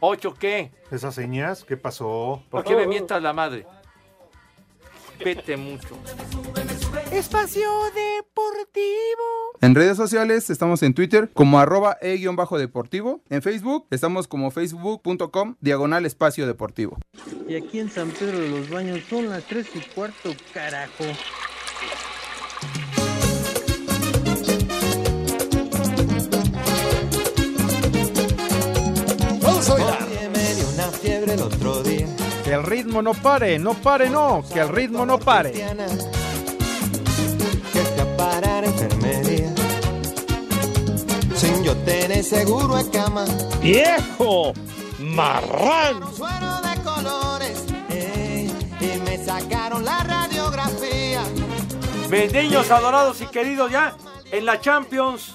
[0.00, 0.70] ¿Ocho qué?
[0.90, 1.64] ¿Esas señas?
[1.64, 2.42] ¿Qué pasó?
[2.50, 3.66] ¿Por qué me mientas la madre?
[5.24, 5.98] Vete mucho.
[7.10, 9.48] Espacio Deportivo.
[9.60, 13.22] En redes sociales estamos en Twitter como arroba e-deportivo.
[13.28, 16.98] En Facebook estamos como facebook.com diagonal espacio deportivo.
[17.48, 21.04] Y aquí en San Pedro de los Baños son las tres y cuarto, carajo.
[29.68, 32.06] Vamos a me dio una fiebre el otro día.
[32.42, 35.52] Que el ritmo no pare, no pare, no, que el ritmo no pare.
[35.52, 35.66] Que
[37.80, 39.52] fui a parar a enfermería.
[41.36, 43.26] Sin yo tener seguro de cama.
[43.60, 44.54] ¡Viejo!
[44.98, 46.00] ¡Marrán!
[46.16, 47.64] Suero de colores.
[47.90, 48.50] eh,
[48.80, 51.22] y me sacaron la radiografía.
[52.10, 53.94] Mis niños adorados y queridos, ya
[54.32, 55.34] en la Champions,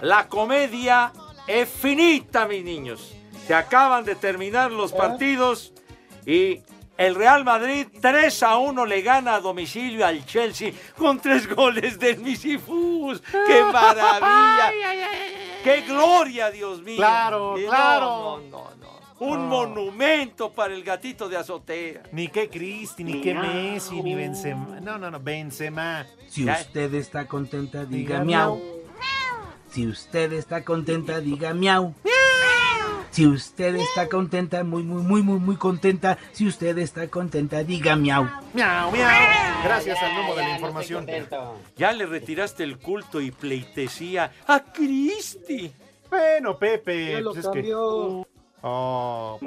[0.00, 1.12] la comedia
[1.46, 3.14] es finita, mis niños.
[3.46, 5.72] Se acaban de terminar los partidos
[6.24, 6.60] y
[6.96, 11.98] el Real Madrid 3 a 1 le gana a domicilio al Chelsea con tres goles
[11.98, 13.20] del Misifus.
[13.20, 14.70] ¡Qué maravilla!
[15.64, 16.96] ¡Qué gloria, Dios mío!
[16.96, 18.06] Claro, No, claro.
[18.06, 18.92] no, no, no.
[19.18, 22.02] Un monumento para el gatito de azotea.
[22.10, 24.80] Ni que Cristi, ni que Messi, ni Benzema.
[24.80, 26.04] No, no, no, Benzema.
[26.28, 28.60] Si usted está contenta, diga, Diga miau.
[29.72, 31.94] Si usted está contenta, diga miau.
[33.10, 36.18] Si usted está contenta, muy, muy, muy, muy, muy contenta.
[36.32, 38.24] Si usted está contenta, diga miau.
[38.54, 39.08] Miau, miau.
[39.64, 41.06] Gracias al Memo de la información.
[41.76, 45.72] Ya le retiraste el culto y pleitesía a Cristi.
[46.10, 47.12] Bueno, Pepe.
[47.12, 47.62] Ya lo pues es que-
[48.64, 49.40] Oh,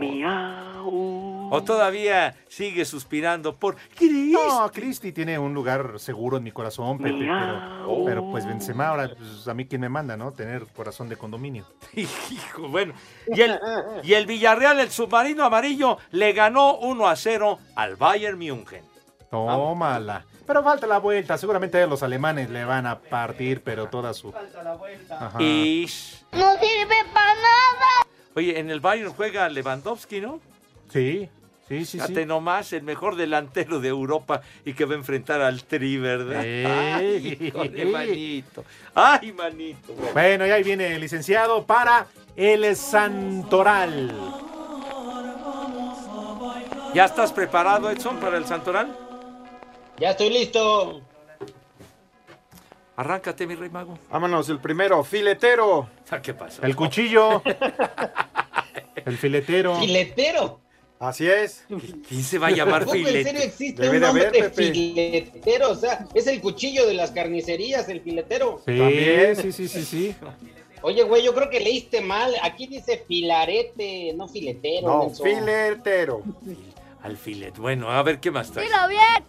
[1.49, 4.34] O todavía sigue suspirando por Cristi.
[4.34, 9.09] No, Cristi tiene un lugar seguro en mi corazón, Pepe, pero, pero pues Benzema ahora,
[9.16, 10.34] pues, a mí quién me manda, ¿no?
[10.34, 11.66] Tener corazón de condominio.
[11.95, 12.93] Hijo, bueno.
[13.28, 13.57] Y el,
[14.03, 18.84] y el Villarreal, el submarino amarillo, le ganó 1 a 0 al Bayern München.
[19.32, 20.26] Tómala.
[20.45, 24.34] Pero falta la vuelta, seguramente los alemanes le van a partir, pero toda su...
[25.09, 25.41] Ajá.
[25.41, 25.89] Y...
[26.34, 28.14] No sirve para nada.
[28.36, 30.42] Oye, en el Bayern juega Lewandowski, ¿no?
[30.92, 31.30] Sí,
[31.70, 32.26] sí, sí, Fíjate sí.
[32.26, 36.42] nomás, el mejor delantero de Europa y que va a enfrentar al Tri, ¿verdad?
[36.42, 37.52] Ay,
[37.92, 38.66] manito.
[38.94, 39.94] Ay, manito.
[39.94, 40.12] Bueno.
[40.14, 44.14] Bueno, y ahí viene el licenciado para el Santoral.
[46.94, 48.96] ¿Ya estás preparado, Edson, para el Santoral?
[49.98, 51.02] Ya estoy listo.
[52.98, 54.00] Arráncate, mi rey mago.
[54.10, 55.89] Vámonos, el primero, filetero.
[56.24, 56.62] ¿Qué pasó?
[56.64, 57.41] El cuchillo.
[59.06, 59.76] el filetero.
[59.80, 60.62] Filetero.
[60.98, 61.66] Así es.
[62.08, 63.30] ¿Quién se va a llamar ¿Cómo en filetero?
[63.30, 65.72] serio existe Debe un nombre de filetero?
[65.72, 68.62] O sea, es el cuchillo de las carnicerías, el filetero.
[68.66, 69.36] Sí, También.
[69.36, 70.16] sí, sí, sí, sí.
[70.82, 72.34] Oye, güey, yo creo que leíste mal.
[72.43, 74.88] Aquí dice filarete, no filetero.
[74.88, 75.24] No, menso.
[75.24, 76.22] filetero.
[77.02, 77.58] Al filet.
[77.58, 78.66] Bueno, a ver qué más trae.
[78.66, 79.24] Dilo bien.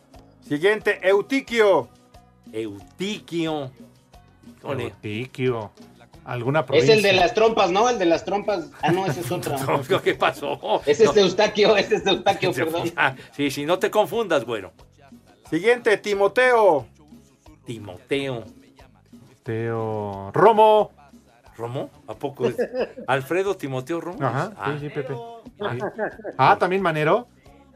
[0.46, 1.88] Siguiente, eutiquio.
[2.52, 3.70] Eutiquio.
[4.58, 4.84] Híjole.
[4.84, 5.70] Eutiquio.
[6.24, 6.94] ¿Alguna Es provincia?
[6.94, 7.88] el de las trompas, ¿no?
[7.88, 8.68] El de las trompas.
[8.82, 9.56] Ah, no, ese es otro.
[9.58, 10.80] No, ¿Qué pasó?
[10.84, 11.20] Ese es No.
[11.22, 12.90] Eustaquio, ese es Eustaquio, perdón.
[12.96, 14.72] Ah, Sí, sí, no te confundas, güero.
[15.50, 16.86] Siguiente, Timoteo.
[17.64, 18.44] Timoteo.
[19.44, 20.30] Teo.
[20.32, 20.90] Romo.
[21.56, 21.90] ¿Romo?
[22.08, 22.56] ¿A poco es?
[23.06, 24.18] ¿Alfredo Timoteo Romo?
[24.26, 25.14] Ajá, Ah, sí, sí, Pepe.
[25.14, 25.78] Sí.
[26.36, 27.28] Ah, también Manero.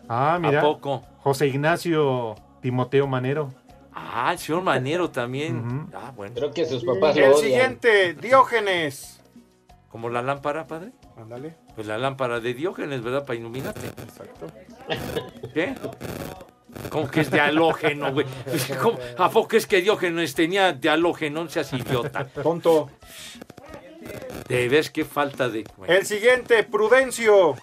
[0.08, 0.58] Ah, mira.
[0.58, 1.02] ¿A poco?
[1.20, 3.54] José Ignacio Timoteo Manero.
[4.12, 5.88] Ah, el señor Manero también.
[5.94, 6.34] Ah, bueno.
[6.34, 7.42] Creo que sus papás El lo odian.
[7.44, 9.20] siguiente, Diógenes.
[9.88, 10.92] ¿Como la lámpara, padre?
[11.16, 11.54] Ándale.
[11.74, 13.24] Pues la lámpara de Diógenes, ¿verdad?
[13.26, 13.86] Para iluminarte.
[13.86, 14.46] Exacto.
[15.52, 15.74] ¿Qué?
[16.88, 18.26] ¿Cómo que es de halógeno, güey?
[19.18, 21.44] ¿A poco es que Diógenes tenía de halógeno?
[21.44, 22.26] No seas idiota.
[22.28, 22.90] Tonto.
[24.46, 27.54] ¿Te ves qué falta de El siguiente, Prudencio.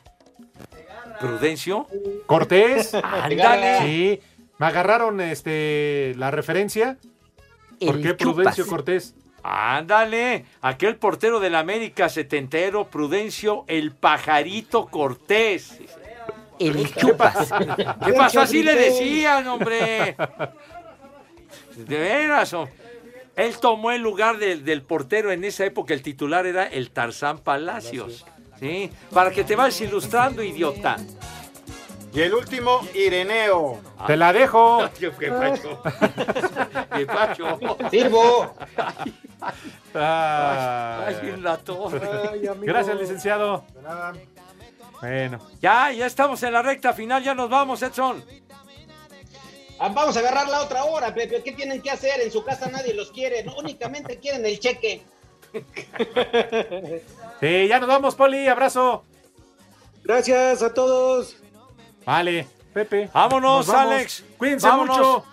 [1.19, 1.87] prudencio?
[2.25, 2.93] Cortés.
[2.93, 3.79] Ándale.
[3.79, 4.21] Sí.
[4.57, 6.97] Me agarraron este la referencia.
[7.79, 8.69] ¿Por el qué Prudencio Chupas.
[8.69, 9.15] Cortés?
[9.43, 15.79] Ándale, aquel portero del América setentero, Prudencio, el pajarito Cortés.
[16.59, 17.53] El Chupas.
[18.05, 18.41] ¿Qué pasó?
[18.41, 20.15] Así le decían, hombre.
[21.75, 22.55] De veras,
[23.35, 27.37] él tomó el lugar del, del portero en esa época, el titular era el Tarzán
[27.37, 28.25] Palacios.
[28.59, 28.89] ¿Sí?
[29.11, 30.97] Para que te vayas ilustrando, idiota.
[32.13, 33.79] Y el último, Ireneo.
[34.05, 34.89] Te la dejo.
[34.99, 35.81] Qué pacho.
[36.95, 37.59] Qué pacho.
[37.91, 38.53] Sirvo.
[39.93, 41.99] Ay, en la torre.
[42.61, 43.65] Gracias, licenciado.
[45.01, 45.39] Bueno.
[45.61, 48.23] Ya, ya estamos en la recta final, ya nos vamos, Edson.
[49.79, 51.43] Ah, Vamos a agarrar la otra hora, Pepe.
[51.43, 52.19] ¿Qué tienen que hacer?
[52.21, 53.43] En su casa nadie los quiere.
[53.43, 55.03] No, únicamente quieren el cheque.
[57.39, 58.47] Sí, ya nos vamos, Poli.
[58.47, 59.03] Abrazo.
[60.03, 61.37] Gracias a todos.
[62.07, 63.09] Vale, Pepe.
[63.13, 63.67] Vámonos.
[63.67, 64.23] Alex.
[64.37, 64.97] Cuídense Vámonos.
[64.97, 65.25] mucho.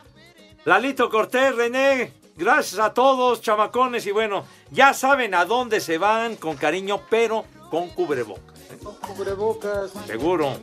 [0.64, 4.04] Lalito Cortés, René, gracias a todos, chamacones.
[4.06, 8.58] Y bueno, ya saben a dónde se van con cariño, pero con cubrebocas.
[9.06, 9.92] Cubrebocas.
[10.04, 10.58] Seguro.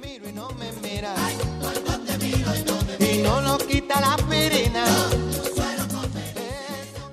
[3.00, 4.84] Y no nos quita la pirina.